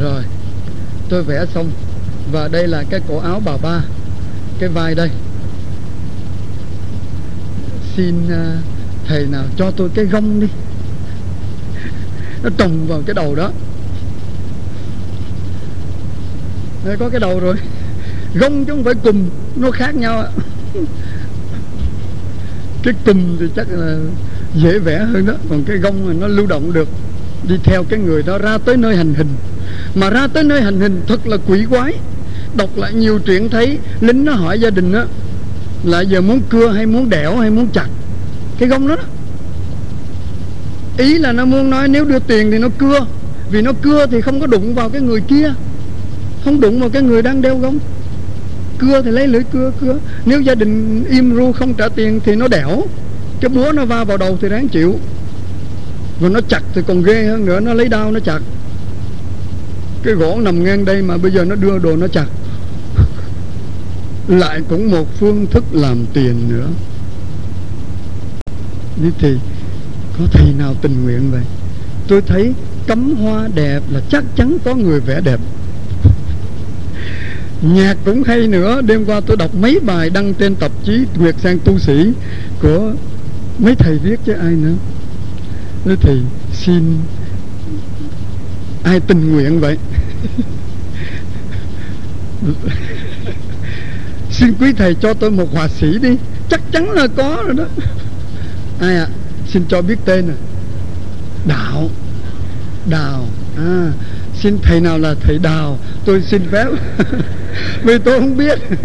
rồi, 0.00 0.22
tôi 1.08 1.22
vẽ 1.22 1.46
xong. 1.54 1.70
Và 2.32 2.48
đây 2.48 2.68
là 2.68 2.84
cái 2.90 3.00
cổ 3.08 3.18
áo 3.18 3.42
bà 3.44 3.56
ba, 3.56 3.82
cái 4.58 4.68
vai 4.68 4.94
đây. 4.94 5.10
Xin 7.96 8.30
à, 8.30 8.56
thầy 9.06 9.26
nào 9.26 9.44
cho 9.56 9.70
tôi 9.70 9.90
cái 9.94 10.04
gông 10.04 10.40
đi. 10.40 10.46
Nó 12.42 12.50
trồng 12.58 12.86
vào 12.86 13.02
cái 13.06 13.14
đầu 13.14 13.34
đó. 13.34 13.50
Đây 16.84 16.96
có 16.96 17.08
cái 17.08 17.20
đầu 17.20 17.40
rồi 17.40 17.56
gông 18.34 18.64
chứ 18.64 18.72
không 18.72 18.84
phải 18.84 18.94
cùm 18.94 19.24
nó 19.56 19.70
khác 19.70 19.94
nhau 19.94 20.20
ạ. 20.20 20.28
Cái 22.82 22.94
cùm 23.06 23.36
thì 23.40 23.46
chắc 23.56 23.66
là 23.70 23.96
dễ 24.54 24.78
vẽ 24.78 24.98
hơn 24.98 25.26
đó 25.26 25.34
còn 25.50 25.64
cái 25.64 25.76
gông 25.76 26.08
là 26.08 26.14
nó 26.20 26.26
lưu 26.26 26.46
động 26.46 26.72
được 26.72 26.88
đi 27.48 27.54
theo 27.64 27.84
cái 27.84 27.98
người 27.98 28.22
đó 28.22 28.38
ra 28.38 28.58
tới 28.58 28.76
nơi 28.76 28.96
hành 28.96 29.14
hình. 29.14 29.28
Mà 29.94 30.10
ra 30.10 30.26
tới 30.26 30.44
nơi 30.44 30.62
hành 30.62 30.80
hình 30.80 31.00
thật 31.06 31.26
là 31.26 31.36
quỷ 31.46 31.64
quái. 31.70 31.94
Đọc 32.56 32.70
lại 32.76 32.92
nhiều 32.94 33.18
chuyện 33.26 33.48
thấy 33.48 33.78
lính 34.00 34.24
nó 34.24 34.32
hỏi 34.32 34.60
gia 34.60 34.70
đình 34.70 34.92
á 34.92 35.04
là 35.84 36.00
giờ 36.00 36.20
muốn 36.20 36.40
cưa 36.48 36.68
hay 36.68 36.86
muốn 36.86 37.10
đẻo 37.10 37.36
hay 37.36 37.50
muốn 37.50 37.68
chặt? 37.72 37.86
Cái 38.58 38.68
gông 38.68 38.88
đó, 38.88 38.96
đó. 38.96 39.02
Ý 40.98 41.18
là 41.18 41.32
nó 41.32 41.44
muốn 41.44 41.70
nói 41.70 41.88
nếu 41.88 42.04
đưa 42.04 42.18
tiền 42.18 42.50
thì 42.50 42.58
nó 42.58 42.68
cưa 42.78 43.06
vì 43.50 43.62
nó 43.62 43.72
cưa 43.82 44.06
thì 44.06 44.20
không 44.20 44.40
có 44.40 44.46
đụng 44.46 44.74
vào 44.74 44.90
cái 44.90 45.00
người 45.02 45.20
kia. 45.20 45.54
Không 46.44 46.60
đụng 46.60 46.80
vào 46.80 46.90
cái 46.90 47.02
người 47.02 47.22
đang 47.22 47.42
đeo 47.42 47.58
gông 47.58 47.78
cưa 48.80 49.02
thì 49.02 49.10
lấy 49.10 49.26
lưỡi 49.26 49.42
cưa 49.52 49.72
cưa. 49.80 49.98
Nếu 50.24 50.40
gia 50.40 50.54
đình 50.54 51.04
im 51.04 51.36
ru 51.36 51.52
không 51.52 51.74
trả 51.74 51.88
tiền 51.88 52.20
thì 52.24 52.36
nó 52.36 52.48
đẻo. 52.48 52.84
Cái 53.40 53.48
búa 53.48 53.72
nó 53.74 53.84
va 53.84 54.04
vào 54.04 54.16
đầu 54.16 54.38
thì 54.40 54.48
ráng 54.48 54.68
chịu. 54.68 54.98
Và 56.20 56.28
nó 56.28 56.40
chặt 56.48 56.62
thì 56.74 56.82
còn 56.86 57.02
ghê 57.02 57.24
hơn 57.24 57.46
nữa, 57.46 57.60
nó 57.60 57.74
lấy 57.74 57.88
đao 57.88 58.12
nó 58.12 58.20
chặt. 58.20 58.40
Cái 60.02 60.14
gỗ 60.14 60.40
nằm 60.40 60.64
ngang 60.64 60.84
đây 60.84 61.02
mà 61.02 61.16
bây 61.16 61.32
giờ 61.32 61.44
nó 61.44 61.54
đưa 61.54 61.78
đồ 61.78 61.96
nó 61.96 62.08
chặt. 62.08 62.26
Lại 64.28 64.60
cũng 64.68 64.90
một 64.90 65.06
phương 65.18 65.46
thức 65.46 65.64
làm 65.72 66.06
tiền 66.12 66.34
nữa. 66.48 66.66
Như 69.02 69.10
thì 69.18 69.36
có 70.18 70.24
thầy 70.32 70.52
nào 70.58 70.74
tình 70.82 71.04
nguyện 71.04 71.30
vậy? 71.30 71.42
Tôi 72.08 72.22
thấy 72.22 72.52
cắm 72.86 73.14
hoa 73.14 73.48
đẹp 73.54 73.80
là 73.90 74.00
chắc 74.10 74.24
chắn 74.36 74.58
có 74.64 74.74
người 74.74 75.00
vẽ 75.00 75.20
đẹp 75.20 75.40
nhạc 77.62 77.96
cũng 78.04 78.22
hay 78.22 78.46
nữa. 78.46 78.82
Đêm 78.82 79.04
qua 79.04 79.20
tôi 79.20 79.36
đọc 79.36 79.54
mấy 79.54 79.80
bài 79.80 80.10
đăng 80.10 80.34
trên 80.34 80.54
tạp 80.54 80.72
chí 80.84 81.04
Nguyệt 81.18 81.34
Sang 81.42 81.58
Tu 81.58 81.78
Sĩ 81.78 82.12
của 82.62 82.92
mấy 83.58 83.74
thầy 83.74 83.98
viết 83.98 84.20
chứ 84.26 84.32
ai 84.32 84.52
nữa. 84.52 84.74
Thế 85.84 85.96
thì 86.00 86.20
xin 86.52 86.98
ai 88.82 89.00
tình 89.00 89.32
nguyện 89.32 89.60
vậy? 89.60 89.78
Xin 94.30 94.54
quý 94.60 94.72
thầy 94.72 94.94
cho 94.94 95.14
tôi 95.14 95.30
một 95.30 95.52
họa 95.52 95.68
sĩ 95.68 95.98
đi. 95.98 96.16
Chắc 96.48 96.60
chắn 96.72 96.90
là 96.90 97.06
có 97.16 97.42
rồi 97.46 97.54
đó. 97.54 97.64
Ai 98.80 98.96
ạ? 98.96 99.06
À? 99.10 99.14
xin 99.48 99.62
cho 99.68 99.82
biết 99.82 99.98
tên 100.04 100.28
à 100.28 100.34
đạo 101.46 101.90
đào. 102.90 103.24
À 103.56 103.92
xin 104.42 104.58
thầy 104.62 104.80
nào 104.80 104.98
là 104.98 105.14
thầy 105.20 105.38
đào, 105.38 105.78
tôi 106.04 106.22
xin 106.22 106.42
phép. 106.50 106.66
vì 107.82 107.98
tôi 108.04 108.20
không 108.20 108.36
biết. 108.36 108.58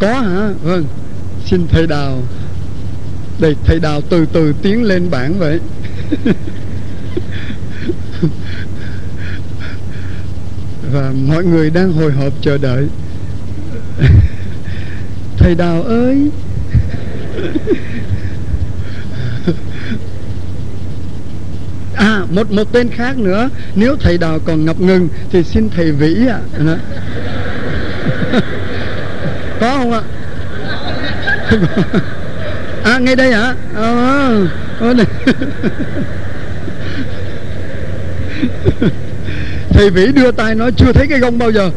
Có 0.00 0.20
hả? 0.20 0.50
Vâng. 0.62 0.84
Xin 1.46 1.66
thầy 1.68 1.86
đào. 1.86 2.22
Đây, 3.38 3.56
thầy 3.64 3.80
đào 3.80 4.00
từ 4.00 4.26
từ 4.32 4.54
tiến 4.62 4.82
lên 4.82 5.10
bảng 5.10 5.38
vậy. 5.38 5.60
Và 10.92 11.12
mọi 11.26 11.44
người 11.44 11.70
đang 11.70 11.92
hồi 11.92 12.12
hộp 12.12 12.32
chờ 12.40 12.58
đợi. 12.58 12.86
Thầy 15.38 15.54
đào 15.54 15.82
ơi 15.82 16.30
à 22.14 22.26
một 22.30 22.50
một 22.50 22.72
tên 22.72 22.88
khác 22.90 23.18
nữa. 23.18 23.48
Nếu 23.74 23.96
thầy 24.00 24.18
đào 24.18 24.38
còn 24.44 24.64
ngập 24.64 24.80
ngừng 24.80 25.08
thì 25.30 25.42
xin 25.42 25.70
thầy 25.76 25.92
vĩ 25.92 26.26
ạ. 26.26 26.38
À. 26.58 26.76
có 29.60 29.76
không 29.78 29.92
ạ? 29.92 30.02
À 32.84 32.98
ngay 32.98 33.16
đây 33.16 33.32
hả 33.32 33.54
à, 33.76 34.28
à, 34.80 34.92
đây. 34.92 35.06
thầy 39.70 39.90
vĩ 39.90 40.06
đưa 40.12 40.30
tay 40.30 40.54
nói 40.54 40.72
chưa 40.76 40.92
thấy 40.92 41.06
cái 41.06 41.18
gông 41.18 41.38
bao 41.38 41.50
giờ. 41.50 41.70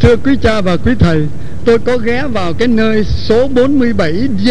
Thưa 0.00 0.16
quý 0.16 0.36
cha 0.42 0.60
và 0.60 0.76
quý 0.76 0.92
thầy 0.98 1.26
tôi 1.64 1.78
có 1.78 1.96
ghé 1.98 2.24
vào 2.32 2.54
cái 2.54 2.68
nơi 2.68 3.04
số 3.04 3.48
47 3.48 4.28
D, 4.44 4.50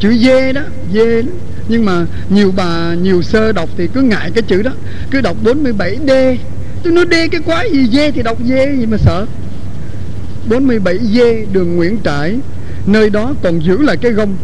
chữ 0.00 0.18
D 0.18 0.54
đó 0.54 0.62
D 0.92 0.96
đó. 0.96 1.32
Nhưng 1.68 1.84
mà 1.84 2.06
nhiều 2.28 2.52
bà, 2.56 2.94
nhiều 2.94 3.22
sơ 3.22 3.52
đọc 3.52 3.68
thì 3.76 3.88
cứ 3.94 4.02
ngại 4.02 4.30
cái 4.34 4.42
chữ 4.42 4.62
đó. 4.62 4.70
Cứ 5.10 5.20
đọc 5.20 5.36
47 5.42 5.98
D. 6.06 6.10
Tôi 6.82 6.92
nói, 6.92 7.04
D 7.10 7.14
cái 7.30 7.40
quái 7.40 7.70
gì? 7.72 7.86
D 7.86 8.14
thì 8.14 8.22
đọc 8.22 8.38
D 8.44 8.50
gì 8.78 8.86
mà 8.86 8.96
sợ? 8.96 9.26
47 10.48 10.98
D, 10.98 11.18
đường 11.52 11.76
Nguyễn 11.76 11.98
Trãi. 12.04 12.38
Nơi 12.86 13.10
đó 13.10 13.34
còn 13.42 13.58
giữ 13.58 13.78
lại 13.82 13.96
cái 13.96 14.12
gông 14.12 14.36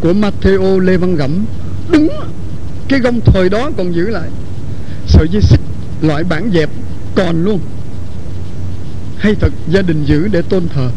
của 0.00 0.12
Matteo 0.12 0.80
Lê 0.80 0.96
Văn 0.96 1.16
gẫm. 1.16 1.44
Đúng 1.92 2.08
cái 2.88 3.00
gông 3.00 3.20
thời 3.20 3.48
đó 3.48 3.70
còn 3.76 3.94
giữ 3.94 4.08
lại. 4.08 4.28
Sợi 5.06 5.28
dây 5.28 5.42
xích 5.42 5.60
loại 6.02 6.24
bản 6.24 6.50
dẹp 6.54 6.70
còn 7.14 7.44
luôn. 7.44 7.60
Hay 9.18 9.34
thật, 9.40 9.52
gia 9.68 9.82
đình 9.82 10.04
giữ 10.04 10.28
để 10.28 10.42
tôn 10.42 10.68
thờ 10.74 10.90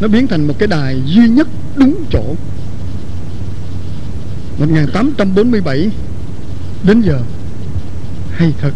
nó 0.00 0.08
biến 0.08 0.26
thành 0.26 0.46
một 0.46 0.54
cái 0.58 0.68
đài 0.68 1.02
duy 1.06 1.28
nhất 1.28 1.48
đúng 1.76 2.04
chỗ. 2.10 2.36
1847 4.58 5.90
đến 6.82 7.00
giờ. 7.00 7.20
Hay 8.32 8.54
thật. 8.60 8.72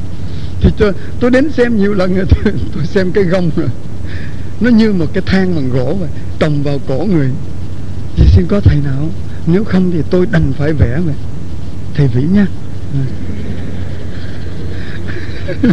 Thì 0.61 0.71
tôi, 0.79 0.93
tôi 1.21 1.31
đến 1.31 1.53
xem 1.53 1.77
nhiều 1.77 1.95
lần 1.95 2.15
rồi 2.15 2.27
tôi, 2.31 2.53
tôi 2.75 2.87
xem 2.87 3.13
cái 3.13 3.25
gông 3.25 3.51
rồi. 3.57 3.69
Nó 4.61 4.71
như 4.71 4.93
một 4.93 5.07
cái 5.13 5.23
thang 5.27 5.55
bằng 5.55 5.71
gỗ 5.71 5.97
vậy 6.01 6.09
trồng 6.39 6.63
vào 6.63 6.79
cổ 6.89 7.07
người. 7.11 7.31
Thì 8.17 8.27
xin 8.27 8.47
có 8.47 8.61
thầy 8.61 8.77
nào? 8.85 9.09
Nếu 9.47 9.65
không 9.65 9.91
thì 9.93 10.03
tôi 10.11 10.27
đành 10.33 10.53
phải 10.53 10.73
vẽ 10.73 11.01
vậy. 11.05 11.15
Thầy 11.95 12.09
vĩ 12.09 12.23
nha. 12.23 12.47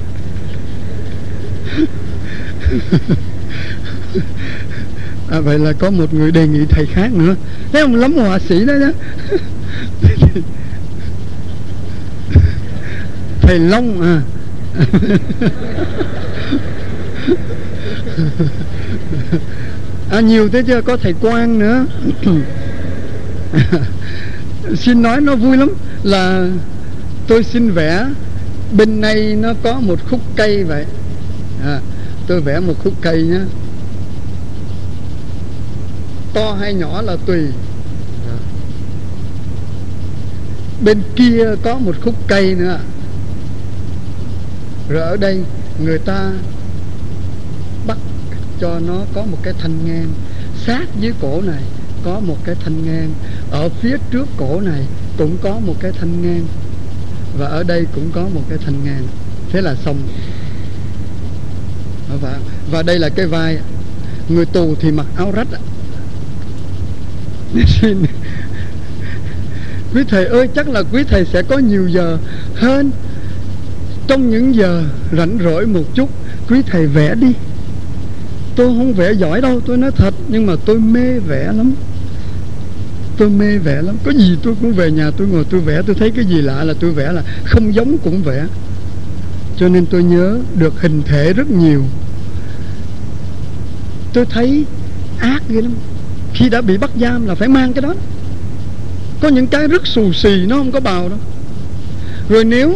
à, 5.31 5.39
vậy 5.39 5.59
là 5.59 5.73
có 5.73 5.89
một 5.89 6.13
người 6.13 6.31
đề 6.31 6.47
nghị 6.47 6.65
thầy 6.69 6.85
khác 6.85 7.13
nữa. 7.13 7.35
Thấy 7.71 7.81
không 7.81 7.95
lắm 7.95 8.13
họa 8.13 8.39
sĩ 8.39 8.65
đó 8.65 8.73
nhá 8.73 8.91
thầy 13.41 13.59
long 13.59 14.01
à. 14.01 14.21
À 20.09 20.19
nhiều 20.19 20.49
thế 20.49 20.63
chưa 20.67 20.81
có 20.81 20.97
thầy 20.97 21.13
quan 21.21 21.59
nữa. 21.59 21.85
Xin 24.75 25.01
nói 25.01 25.21
nó 25.21 25.35
vui 25.35 25.57
lắm 25.57 25.69
là 26.03 26.47
tôi 27.27 27.43
xin 27.43 27.71
vẽ. 27.71 28.05
Bên 28.77 29.01
này 29.01 29.35
nó 29.35 29.53
có 29.63 29.79
một 29.79 29.99
khúc 30.09 30.19
cây 30.35 30.63
vậy. 30.63 30.85
À, 31.63 31.79
tôi 32.27 32.41
vẽ 32.41 32.59
một 32.59 32.73
khúc 32.83 32.93
cây 33.01 33.23
nhé 33.23 33.39
to 36.37 36.53
hay 36.53 36.73
nhỏ 36.73 37.01
là 37.01 37.15
tùy. 37.25 37.41
Bên 40.83 41.01
kia 41.15 41.43
có 41.63 41.77
một 41.77 41.95
khúc 42.01 42.15
cây 42.27 42.55
nữa. 42.55 42.79
Rồi 44.89 45.01
ở 45.01 45.17
đây 45.17 45.43
người 45.83 45.99
ta 45.99 46.31
bắt 47.87 47.97
cho 48.59 48.79
nó 48.79 49.01
có 49.13 49.25
một 49.25 49.37
cái 49.43 49.53
thanh 49.59 49.85
ngang. 49.85 50.13
Sát 50.65 50.85
dưới 50.99 51.13
cổ 51.21 51.41
này 51.41 51.63
có 52.03 52.19
một 52.19 52.37
cái 52.43 52.55
thanh 52.63 52.85
ngang. 52.85 53.13
Ở 53.51 53.69
phía 53.69 53.97
trước 54.11 54.27
cổ 54.37 54.61
này 54.61 54.81
cũng 55.17 55.37
có 55.43 55.59
một 55.59 55.75
cái 55.79 55.91
thanh 55.91 56.21
ngang. 56.21 56.47
Và 57.37 57.47
ở 57.47 57.63
đây 57.63 57.85
cũng 57.95 58.11
có 58.11 58.21
một 58.33 58.43
cái 58.49 58.57
thanh 58.65 58.85
ngang. 58.85 59.07
Thế 59.51 59.61
là 59.61 59.75
xong. 59.75 59.97
Và, 62.21 62.39
và 62.71 62.83
đây 62.83 62.99
là 62.99 63.09
cái 63.09 63.25
vai. 63.25 63.57
Người 64.29 64.45
tù 64.45 64.75
thì 64.79 64.91
mặc 64.91 65.05
áo 65.15 65.31
rách 65.31 65.47
quý 69.93 70.03
thầy 70.09 70.25
ơi, 70.25 70.47
chắc 70.55 70.69
là 70.69 70.83
quý 70.91 71.03
thầy 71.09 71.25
sẽ 71.25 71.41
có 71.41 71.57
nhiều 71.57 71.87
giờ 71.87 72.17
hơn 72.55 72.91
trong 74.07 74.29
những 74.29 74.55
giờ 74.55 74.83
rảnh 75.17 75.37
rỗi 75.43 75.65
một 75.65 75.83
chút, 75.93 76.09
quý 76.49 76.61
thầy 76.67 76.87
vẽ 76.87 77.15
đi. 77.15 77.33
Tôi 78.55 78.67
không 78.67 78.93
vẽ 78.93 79.11
giỏi 79.11 79.41
đâu, 79.41 79.59
tôi 79.65 79.77
nói 79.77 79.91
thật, 79.91 80.13
nhưng 80.27 80.45
mà 80.45 80.53
tôi 80.65 80.79
mê 80.79 81.19
vẽ 81.19 81.45
lắm. 81.45 81.73
Tôi 83.17 83.29
mê 83.29 83.57
vẽ 83.57 83.81
lắm. 83.81 83.97
Có 84.03 84.11
gì 84.11 84.37
tôi 84.43 84.55
cũng 84.61 84.73
về 84.73 84.91
nhà 84.91 85.11
tôi 85.17 85.27
ngồi 85.27 85.45
tôi 85.49 85.61
vẽ. 85.61 85.81
Tôi 85.87 85.95
thấy 85.95 86.11
cái 86.11 86.25
gì 86.25 86.41
lạ 86.41 86.63
là 86.63 86.73
tôi 86.79 86.91
vẽ 86.91 87.11
là 87.11 87.23
không 87.45 87.73
giống 87.73 87.97
cũng 87.97 88.23
vẽ. 88.23 88.45
Cho 89.57 89.69
nên 89.69 89.85
tôi 89.85 90.03
nhớ 90.03 90.37
được 90.59 90.81
hình 90.81 91.01
thể 91.05 91.33
rất 91.33 91.49
nhiều. 91.49 91.83
Tôi 94.13 94.25
thấy 94.25 94.65
ác 95.19 95.43
ghê 95.49 95.61
lắm 95.61 95.71
khi 96.37 96.49
đã 96.49 96.61
bị 96.61 96.77
bắt 96.77 96.89
giam 97.01 97.25
là 97.25 97.35
phải 97.35 97.47
mang 97.47 97.73
cái 97.73 97.81
đó. 97.81 97.93
Có 99.21 99.27
những 99.27 99.47
cái 99.47 99.67
rất 99.67 99.87
xù 99.87 100.13
xì, 100.13 100.45
nó 100.45 100.57
không 100.57 100.71
có 100.71 100.79
bào 100.79 101.09
đâu. 101.09 101.17
Rồi 102.29 102.45
nếu 102.45 102.75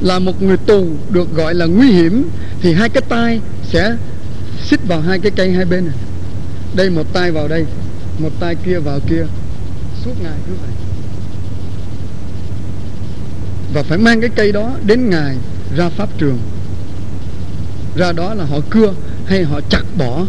là 0.00 0.18
một 0.18 0.42
người 0.42 0.56
tù 0.56 0.86
được 1.10 1.34
gọi 1.34 1.54
là 1.54 1.66
nguy 1.66 1.90
hiểm, 1.90 2.30
thì 2.60 2.72
hai 2.72 2.88
cái 2.88 3.02
tay 3.08 3.40
sẽ 3.64 3.96
xích 4.62 4.80
vào 4.88 5.00
hai 5.00 5.18
cái 5.18 5.32
cây 5.36 5.52
hai 5.52 5.64
bên 5.64 5.86
này. 5.86 5.96
Đây, 6.74 6.90
một 6.90 7.12
tay 7.12 7.32
vào 7.32 7.48
đây, 7.48 7.66
một 8.18 8.30
tay 8.40 8.54
kia 8.64 8.78
vào 8.78 9.00
kia. 9.08 9.26
Suốt 10.04 10.12
ngày 10.22 10.38
cứ 10.46 10.52
vậy. 10.62 10.70
Và 13.74 13.82
phải 13.82 13.98
mang 13.98 14.20
cái 14.20 14.30
cây 14.30 14.52
đó 14.52 14.70
đến 14.86 15.10
ngày 15.10 15.36
ra 15.76 15.88
pháp 15.88 16.08
trường. 16.18 16.38
Ra 17.96 18.12
đó 18.12 18.34
là 18.34 18.44
họ 18.44 18.58
cưa 18.70 18.94
hay 19.26 19.44
họ 19.44 19.60
chặt 19.70 19.82
bỏ 19.98 20.24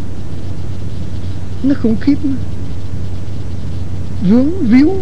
nó 1.64 1.76
khủng 1.82 1.96
khiếp 2.02 2.18
nó 2.24 2.36
vướng 4.30 4.52
víu 4.60 4.94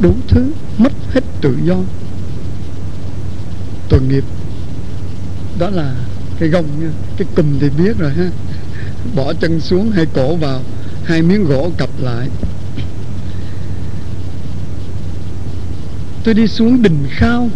đủ 0.00 0.14
thứ, 0.28 0.52
mất 0.78 0.92
hết 1.12 1.24
tự 1.40 1.56
do. 1.64 1.76
Tội 3.88 4.00
nghiệp, 4.02 4.24
đó 5.58 5.70
là 5.70 5.94
cái 6.38 6.48
gông 6.48 6.64
nha. 6.80 6.90
Cái 7.16 7.28
cùm 7.34 7.58
thì 7.60 7.68
biết 7.78 7.98
rồi 7.98 8.10
ha. 8.10 8.30
Bỏ 9.16 9.32
chân 9.32 9.60
xuống 9.60 9.90
hai 9.90 10.06
cổ 10.06 10.36
vào, 10.36 10.60
hai 11.04 11.22
miếng 11.22 11.44
gỗ 11.44 11.70
cặp 11.78 11.90
lại. 11.98 12.28
Tôi 16.24 16.34
đi 16.34 16.46
xuống 16.46 16.82
đình 16.82 17.06
khao. 17.10 17.50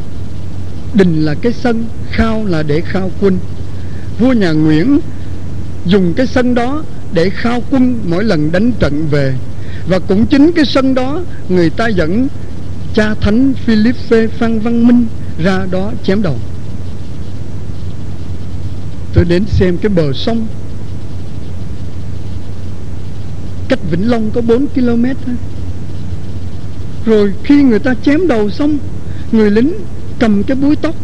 Đình 0.94 1.24
là 1.24 1.34
cái 1.34 1.52
sân, 1.52 1.86
khao 2.10 2.44
là 2.44 2.62
để 2.62 2.80
khao 2.80 3.10
quân. 3.20 3.38
Vua 4.18 4.32
nhà 4.32 4.52
nguyễn 4.52 5.00
dùng 5.86 6.14
cái 6.14 6.26
sân 6.26 6.54
đó 6.54 6.84
để 7.12 7.30
khao 7.30 7.62
quân 7.70 7.98
mỗi 8.04 8.24
lần 8.24 8.52
đánh 8.52 8.72
trận 8.72 9.06
về. 9.10 9.34
Và 9.88 9.98
cũng 9.98 10.26
chính 10.26 10.52
cái 10.52 10.64
sân 10.64 10.94
đó 10.94 11.20
người 11.48 11.70
ta 11.70 11.88
dẫn 11.88 12.28
cha 12.94 13.14
thánh 13.14 13.52
Philippe 13.64 14.26
Phan 14.26 14.58
Văn 14.58 14.86
Minh 14.86 15.06
ra 15.38 15.66
đó 15.70 15.92
chém 16.04 16.22
đầu. 16.22 16.36
Tôi 19.14 19.24
đến 19.24 19.44
xem 19.46 19.76
cái 19.76 19.88
bờ 19.88 20.12
sông. 20.12 20.46
Cách 23.68 23.78
Vĩnh 23.90 24.10
Long 24.10 24.30
có 24.30 24.40
4 24.40 24.66
km 24.66 25.04
thôi. 25.26 25.34
rồi 27.06 27.32
khi 27.44 27.62
người 27.62 27.78
ta 27.78 27.94
chém 28.04 28.28
đầu 28.28 28.50
xong 28.50 28.78
người 29.32 29.50
lính 29.50 29.72
cầm 30.18 30.42
cái 30.42 30.56
búi 30.56 30.76
tóc 30.76 30.94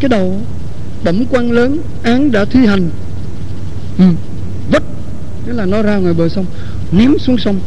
cái 0.00 0.08
đầu 0.08 0.40
bẩm 1.04 1.24
quan 1.30 1.50
lớn 1.50 1.78
án 2.02 2.32
đã 2.32 2.44
thi 2.44 2.66
hành. 2.66 2.90
Ừ, 3.98 4.04
tức 5.46 5.52
là 5.52 5.66
nó 5.66 5.82
ra 5.82 5.96
ngoài 5.96 6.14
bờ 6.14 6.28
sông, 6.28 6.46
ném 6.92 7.18
xuống 7.18 7.38
sông, 7.38 7.60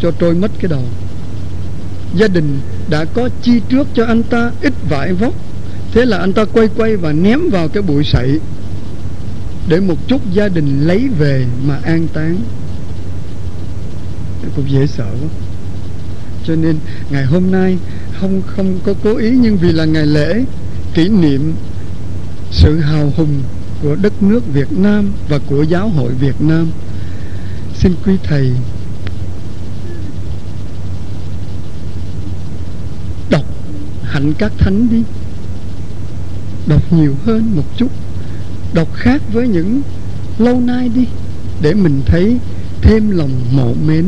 cho 0.00 0.10
trôi 0.10 0.34
mất 0.34 0.50
cái 0.60 0.68
đầu 0.68 0.82
gia 2.16 2.28
đình 2.28 2.60
đã 2.90 3.04
có 3.04 3.28
chi 3.42 3.60
trước 3.68 3.88
cho 3.94 4.04
anh 4.04 4.22
ta 4.22 4.50
ít 4.62 4.72
vải 4.88 5.12
vóc. 5.12 5.34
Thế 5.92 6.04
là 6.04 6.18
anh 6.18 6.32
ta 6.32 6.44
quay 6.44 6.68
quay 6.76 6.96
và 6.96 7.12
ném 7.12 7.40
vào 7.50 7.68
cái 7.68 7.82
bụi 7.82 8.04
sậy 8.04 8.40
để 9.68 9.80
một 9.80 9.96
chút 10.08 10.20
gia 10.32 10.48
đình 10.48 10.86
lấy 10.86 11.08
về 11.18 11.46
mà 11.66 11.78
an 11.82 12.06
táng. 12.12 12.36
Cũng 14.56 14.70
dễ 14.70 14.86
sợ 14.86 15.06
quá. 15.20 15.28
Cho 16.46 16.54
nên 16.54 16.76
ngày 17.10 17.24
hôm 17.24 17.50
nay 17.50 17.78
không 18.20 18.42
không 18.46 18.78
có 18.84 18.94
cố 19.04 19.16
ý, 19.16 19.30
nhưng 19.30 19.56
vì 19.56 19.72
là 19.72 19.84
ngày 19.84 20.06
lễ, 20.06 20.44
kỷ 20.94 21.08
niệm 21.08 21.54
sự 22.50 22.78
hào 22.78 23.12
hùng 23.16 23.42
của 23.82 23.96
đất 24.02 24.22
nước 24.22 24.54
Việt 24.54 24.72
Nam 24.72 25.12
và 25.28 25.38
của 25.46 25.62
giáo 25.62 25.88
hội 25.88 26.12
Việt 26.12 26.40
Nam 26.40 26.66
xin 27.82 27.94
quý 28.06 28.12
thầy 28.22 28.50
đọc 33.30 33.44
hạnh 34.02 34.32
các 34.38 34.52
thánh 34.58 34.88
đi. 34.90 35.02
Đọc 36.66 36.82
nhiều 36.92 37.14
hơn 37.24 37.56
một 37.56 37.62
chút. 37.76 37.88
Đọc 38.74 38.88
khác 38.94 39.22
với 39.32 39.48
những 39.48 39.82
lâu 40.38 40.60
nay 40.60 40.90
đi, 40.94 41.06
để 41.62 41.74
mình 41.74 42.02
thấy 42.06 42.36
thêm 42.82 43.10
lòng 43.10 43.30
mộ 43.52 43.74
mến. 43.86 44.06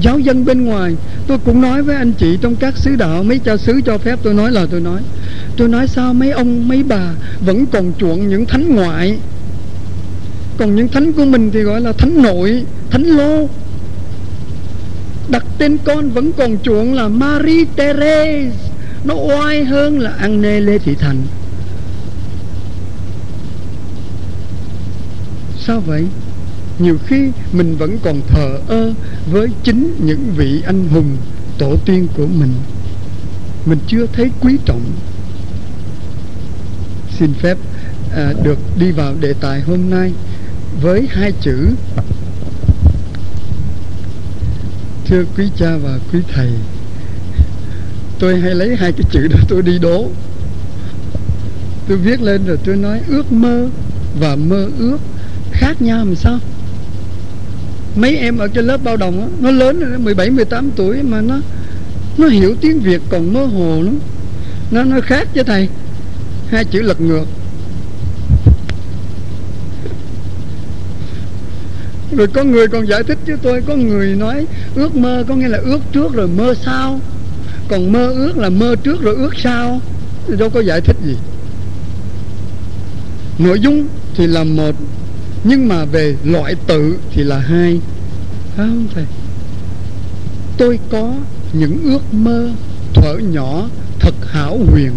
Giáo 0.00 0.18
dân 0.18 0.44
bên 0.44 0.64
ngoài, 0.64 0.96
tôi 1.26 1.38
cũng 1.38 1.60
nói 1.60 1.82
với 1.82 1.96
anh 1.96 2.12
chị 2.12 2.38
trong 2.40 2.56
các 2.56 2.76
sứ 2.76 2.96
đạo, 2.96 3.22
mấy 3.22 3.38
cha 3.38 3.56
xứ 3.56 3.80
cho 3.86 3.98
phép 3.98 4.18
tôi 4.22 4.34
nói 4.34 4.50
là 4.52 4.66
tôi 4.70 4.80
nói. 4.80 5.02
Tôi 5.56 5.68
nói 5.68 5.88
sao 5.88 6.14
mấy 6.14 6.30
ông, 6.30 6.68
mấy 6.68 6.82
bà 6.82 7.14
vẫn 7.40 7.66
còn 7.66 7.92
chuộng 7.98 8.28
những 8.28 8.46
thánh 8.46 8.74
ngoại? 8.74 9.18
Còn 10.60 10.76
những 10.76 10.88
thánh 10.88 11.12
của 11.12 11.24
mình 11.24 11.50
thì 11.52 11.60
gọi 11.60 11.80
là 11.80 11.92
thánh 11.92 12.22
nội 12.22 12.64
thánh 12.90 13.04
lô. 13.04 13.48
Đặt 15.28 15.44
tên 15.58 15.78
con 15.84 16.10
vẫn 16.10 16.32
còn 16.32 16.58
chuộng 16.62 16.94
là 16.94 17.08
Marie 17.08 17.64
Therese 17.76 18.50
nó 19.04 19.14
oai 19.14 19.64
hơn 19.64 19.98
là 19.98 20.10
Anne 20.10 20.60
Lê 20.60 20.78
Thị 20.78 20.94
Thành 20.94 21.16
sao 25.70 25.80
vậy? 25.80 26.06
Nhiều 26.78 26.98
khi 27.06 27.30
mình 27.52 27.76
vẫn 27.76 27.98
còn 28.02 28.20
thờ 28.28 28.58
ơ 28.68 28.92
với 29.32 29.48
chính 29.62 29.94
những 30.04 30.32
vị 30.36 30.62
anh 30.66 30.88
hùng 30.88 31.16
tổ 31.58 31.76
tiên 31.84 32.08
của 32.16 32.26
mình. 32.26 32.52
Mình 33.66 33.78
chưa 33.86 34.06
thấy 34.06 34.30
quý 34.40 34.56
trọng. 34.64 34.82
Xin 37.18 37.32
phép 37.34 37.58
à, 38.14 38.32
được 38.42 38.58
đi 38.78 38.90
vào 38.90 39.14
đề 39.20 39.32
tài 39.40 39.60
hôm 39.60 39.90
nay 39.90 40.12
với 40.82 41.08
hai 41.10 41.32
chữ. 41.40 41.68
Thưa 45.04 45.24
quý 45.36 45.44
cha 45.56 45.76
và 45.76 45.98
quý 46.12 46.18
thầy 46.34 46.48
tôi 48.18 48.40
hay 48.40 48.54
lấy 48.54 48.76
hai 48.76 48.92
cái 48.92 49.04
chữ 49.10 49.28
đó 49.28 49.38
tôi 49.48 49.62
đi 49.62 49.78
đố. 49.78 50.08
Tôi 51.88 51.98
viết 51.98 52.22
lên 52.22 52.46
rồi 52.46 52.58
tôi 52.64 52.76
nói 52.76 53.00
ước 53.08 53.32
mơ 53.32 53.68
và 54.20 54.36
mơ 54.36 54.68
ước 54.78 54.98
khác 55.52 55.82
nhau 55.82 55.98
làm 55.98 56.14
sao? 56.14 56.38
Mấy 57.96 58.16
em 58.16 58.38
ở 58.38 58.48
cái 58.48 58.64
lớp 58.64 58.84
bao 58.84 58.96
đồng 58.96 59.18
đó, 59.18 59.26
nó 59.40 59.50
lớn 59.50 59.80
rồi 59.80 59.98
17 59.98 60.30
18 60.30 60.70
tuổi 60.76 61.02
mà 61.02 61.20
nó 61.20 61.40
nó 62.18 62.28
hiểu 62.28 62.56
tiếng 62.60 62.80
Việt 62.80 63.02
còn 63.08 63.32
mơ 63.32 63.44
hồ 63.44 63.82
lắm. 63.82 63.98
Nó 64.70 64.84
nó 64.84 65.00
khác 65.00 65.28
với 65.34 65.44
thầy 65.44 65.68
hai 66.48 66.64
chữ 66.64 66.82
lật 66.82 67.00
ngược. 67.00 67.24
Rồi 72.16 72.26
có 72.26 72.44
người 72.44 72.68
còn 72.68 72.88
giải 72.88 73.02
thích 73.02 73.18
với 73.26 73.36
tôi, 73.42 73.62
có 73.66 73.76
người 73.76 74.16
nói, 74.16 74.46
ước 74.74 74.96
mơ 74.96 75.24
có 75.28 75.34
nghĩa 75.34 75.48
là 75.48 75.58
ước 75.58 75.80
trước 75.92 76.14
rồi 76.14 76.28
mơ 76.28 76.54
sau. 76.64 77.00
Còn 77.68 77.92
mơ 77.92 78.06
ước 78.06 78.36
là 78.36 78.50
mơ 78.50 78.76
trước 78.82 79.02
rồi 79.02 79.14
ước 79.14 79.38
sau. 79.38 79.80
Thì 80.28 80.36
đâu 80.36 80.50
có 80.50 80.60
giải 80.60 80.80
thích 80.80 80.96
gì. 81.06 81.16
Nội 83.38 83.60
dung 83.60 83.86
thì 84.16 84.26
là 84.26 84.44
một, 84.44 84.74
nhưng 85.44 85.68
mà 85.68 85.84
về 85.84 86.14
loại 86.24 86.54
tự 86.66 86.96
thì 87.10 87.22
là 87.22 87.38
hai. 87.38 87.80
À, 88.56 88.56
phải 88.56 88.66
không 88.66 88.86
thầy 88.94 89.04
tôi 90.60 90.78
có 90.90 91.14
những 91.52 91.78
ước 91.84 92.14
mơ 92.14 92.50
thuở 92.94 93.14
nhỏ 93.18 93.68
thật 94.00 94.14
hảo 94.26 94.58
huyền. 94.72 94.92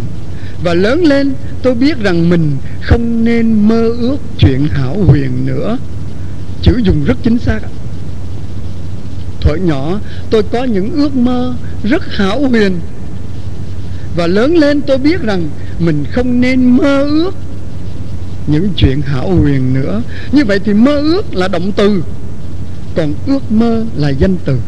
Và 0.64 0.74
lớn 0.74 1.06
lên 1.06 1.34
tôi 1.62 1.76
biết 1.76 2.00
rằng 2.00 2.30
mình 2.30 2.52
không 2.82 3.24
nên 3.24 3.68
mơ 3.68 3.90
ước 4.00 4.18
chuyện 4.40 4.68
hảo 4.68 4.98
huyền 5.08 5.46
nữa 5.46 5.78
chữ 6.74 6.82
dùng 6.84 7.04
rất 7.06 7.18
chính 7.24 7.40
xác 7.40 7.60
thuở 9.42 9.56
nhỏ, 9.56 10.00
tôi 10.30 10.44
có 10.44 10.64
những 10.64 10.92
ước 10.94 11.16
mơ 11.16 11.54
rất 11.84 12.16
hảo 12.16 12.40
huyền. 12.40 12.80
Và 14.16 14.28
lớn 14.28 14.58
lên 14.58 14.82
tôi 14.82 14.98
biết 14.98 15.22
rằng 15.22 15.50
mình 15.80 16.06
không 16.12 16.42
nên 16.42 16.78
mơ 16.78 17.04
ước 17.04 17.32
những 18.48 18.70
chuyện 18.78 19.02
hảo 19.02 19.30
huyền 19.30 19.74
nữa. 19.74 20.02
Như 20.32 20.46
vậy 20.46 20.60
thì 20.60 20.74
mơ 20.74 21.00
ước 21.00 21.36
là 21.36 21.48
động 21.48 21.72
từ, 21.72 22.04
còn 22.96 23.14
ước 23.28 23.52
mơ 23.52 23.86
là 23.96 24.10
danh 24.10 24.36
từ. 24.46 24.60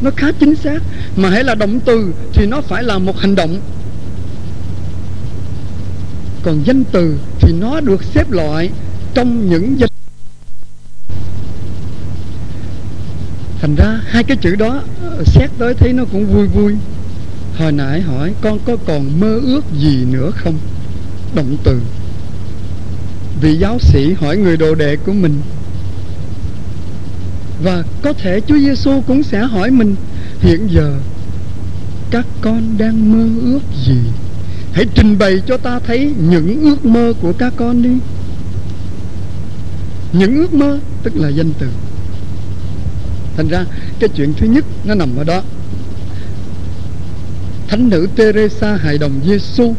Nó 0.00 0.10
khá 0.16 0.32
chính 0.40 0.54
xác, 0.54 0.82
mà 1.16 1.30
hãy 1.30 1.44
là 1.44 1.54
động 1.54 1.80
từ 1.80 2.12
thì 2.32 2.46
nó 2.46 2.60
phải 2.60 2.82
là 2.82 2.98
một 2.98 3.18
hành 3.18 3.34
động. 3.34 3.60
Còn 6.42 6.62
danh 6.64 6.84
từ 6.84 7.18
thì 7.40 7.52
nó 7.60 7.80
được 7.80 8.02
xếp 8.04 8.30
loại 8.30 8.70
trong 9.16 9.50
những 9.50 9.80
dịch 9.80 9.90
thành 13.60 13.74
ra 13.74 14.00
hai 14.06 14.24
cái 14.24 14.36
chữ 14.36 14.56
đó, 14.56 14.82
xét 15.24 15.50
tới 15.58 15.74
thấy 15.74 15.92
nó 15.92 16.04
cũng 16.12 16.26
vui 16.26 16.46
vui. 16.46 16.74
Hồi 17.58 17.72
nãy 17.72 18.00
hỏi, 18.00 18.34
con 18.40 18.58
có 18.64 18.76
còn 18.86 19.20
mơ 19.20 19.40
ước 19.42 19.64
gì 19.78 20.04
nữa 20.04 20.30
không? 20.34 20.58
Động 21.34 21.56
từ. 21.64 21.80
Vị 23.40 23.56
giáo 23.56 23.78
sĩ 23.78 24.12
hỏi 24.12 24.36
người 24.36 24.56
đồ 24.56 24.74
đệ 24.74 24.96
của 24.96 25.12
mình. 25.12 25.40
Và 27.62 27.82
có 28.02 28.12
thể 28.12 28.40
Chúa 28.40 28.58
Giêsu 28.58 29.00
cũng 29.06 29.22
sẽ 29.22 29.38
hỏi 29.38 29.70
mình, 29.70 29.94
hiện 30.40 30.68
giờ 30.70 30.94
các 32.10 32.26
con 32.40 32.78
đang 32.78 33.12
mơ 33.12 33.40
ước 33.42 33.60
gì? 33.86 33.98
Hãy 34.72 34.86
trình 34.94 35.18
bày 35.18 35.42
cho 35.46 35.56
ta 35.56 35.78
thấy 35.78 36.14
những 36.30 36.62
ước 36.62 36.84
mơ 36.84 37.12
của 37.22 37.32
các 37.32 37.52
con 37.56 37.82
đi 37.82 37.90
những 40.18 40.36
ước 40.36 40.54
mơ, 40.54 40.78
tức 41.02 41.16
là 41.16 41.28
danh 41.28 41.50
từ. 41.58 41.66
Thành 43.36 43.48
ra, 43.48 43.64
cái 44.00 44.08
chuyện 44.16 44.32
thứ 44.36 44.46
nhất 44.46 44.64
nó 44.84 44.94
nằm 44.94 45.16
ở 45.16 45.24
đó. 45.24 45.42
Thánh 47.68 47.88
nữ 47.88 48.08
Teresa 48.16 48.76
hài 48.76 48.98
đồng 48.98 49.20
Giêsu 49.26 49.74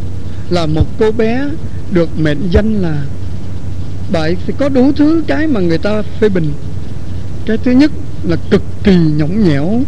là 0.50 0.66
một 0.66 0.86
cô 1.00 1.12
bé 1.12 1.46
được 1.92 2.10
mệnh 2.20 2.50
danh 2.52 2.82
là 2.82 3.06
bởi 4.12 4.38
thì 4.46 4.54
có 4.58 4.70
đủ 4.70 4.92
thứ 4.96 5.24
cái 5.28 5.48
mà 5.48 5.60
người 5.60 5.78
ta 5.78 6.02
phê 6.02 6.30
bình. 6.30 6.54
Cái 7.46 7.58
thứ 7.58 7.72
nhất 7.72 7.92
là 8.24 8.36
cực 8.50 8.64
kỳ 8.84 8.96
nhõng 8.96 9.50
nhẽo. 9.50 9.82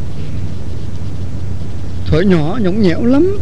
Thuở 2.05 2.21
nhỏ 2.21 2.59
nhõng 2.62 2.81
nhẽo 2.81 3.05
lắm. 3.05 3.38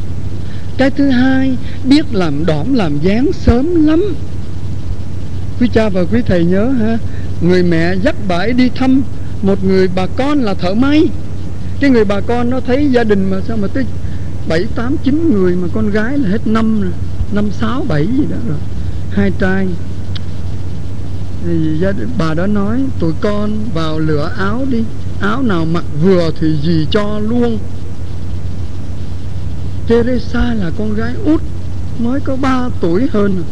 Cái 0.78 0.90
thứ 0.90 1.10
hai, 1.10 1.58
biết 1.84 2.06
làm 2.12 2.46
đỏm 2.46 2.74
làm 2.74 3.00
dáng 3.00 3.32
sớm 3.34 3.86
lắm 3.86 4.16
quý 5.60 5.68
cha 5.74 5.90
và 5.90 6.04
quý 6.12 6.22
thầy 6.26 6.46
nhớ 6.46 6.70
ha 6.70 6.98
người 7.42 7.64
mẹ 7.64 7.96
dắt 7.96 8.16
bà 8.28 8.36
ấy 8.36 8.54
đi 8.54 8.70
thăm 8.76 9.02
một 9.42 9.64
người 9.64 9.88
bà 9.96 10.06
con 10.18 10.40
là 10.40 10.54
thợ 10.54 10.74
may. 10.74 11.04
Cái 11.80 11.90
người 11.90 12.06
bà 12.06 12.22
con 12.22 12.50
nó 12.50 12.60
thấy 12.60 12.92
gia 12.92 13.04
đình 13.04 13.30
mà 13.30 13.38
sao 13.48 13.58
mà 13.58 13.68
tới 13.68 13.86
bảy 14.48 14.66
tám 14.76 14.98
chín 15.04 15.34
người 15.34 15.56
mà 15.56 15.68
con 15.74 15.90
gái 15.90 16.18
là 16.18 16.30
hết 16.30 16.48
năm 16.48 16.82
rồi 16.82 16.92
năm 17.32 17.52
sáu 17.52 17.86
bảy 17.88 18.08
gì 18.08 18.24
đó 18.30 18.38
rồi 18.48 18.58
hai 19.12 19.32
trai. 19.40 19.68
Thì 21.46 21.78
gia 21.82 21.92
đình, 21.92 22.10
bà 22.18 22.34
đó 22.34 22.48
nói 22.48 22.80
tụi 23.00 23.14
con 23.22 23.52
vào 23.74 24.00
lửa 24.00 24.32
áo 24.38 24.66
đi 24.70 24.84
áo 25.22 25.42
nào 25.42 25.66
mặc 25.66 25.84
vừa 26.04 26.32
thì 26.40 26.48
gì 26.64 26.88
cho 26.92 27.20
luôn. 27.20 27.58
Teresa 29.88 30.54
là 30.54 30.72
con 30.78 30.94
gái 30.94 31.14
út 31.26 31.42
mới 32.00 32.20
có 32.20 32.36
3 32.36 32.70
tuổi 32.82 33.08
hơn. 33.12 33.44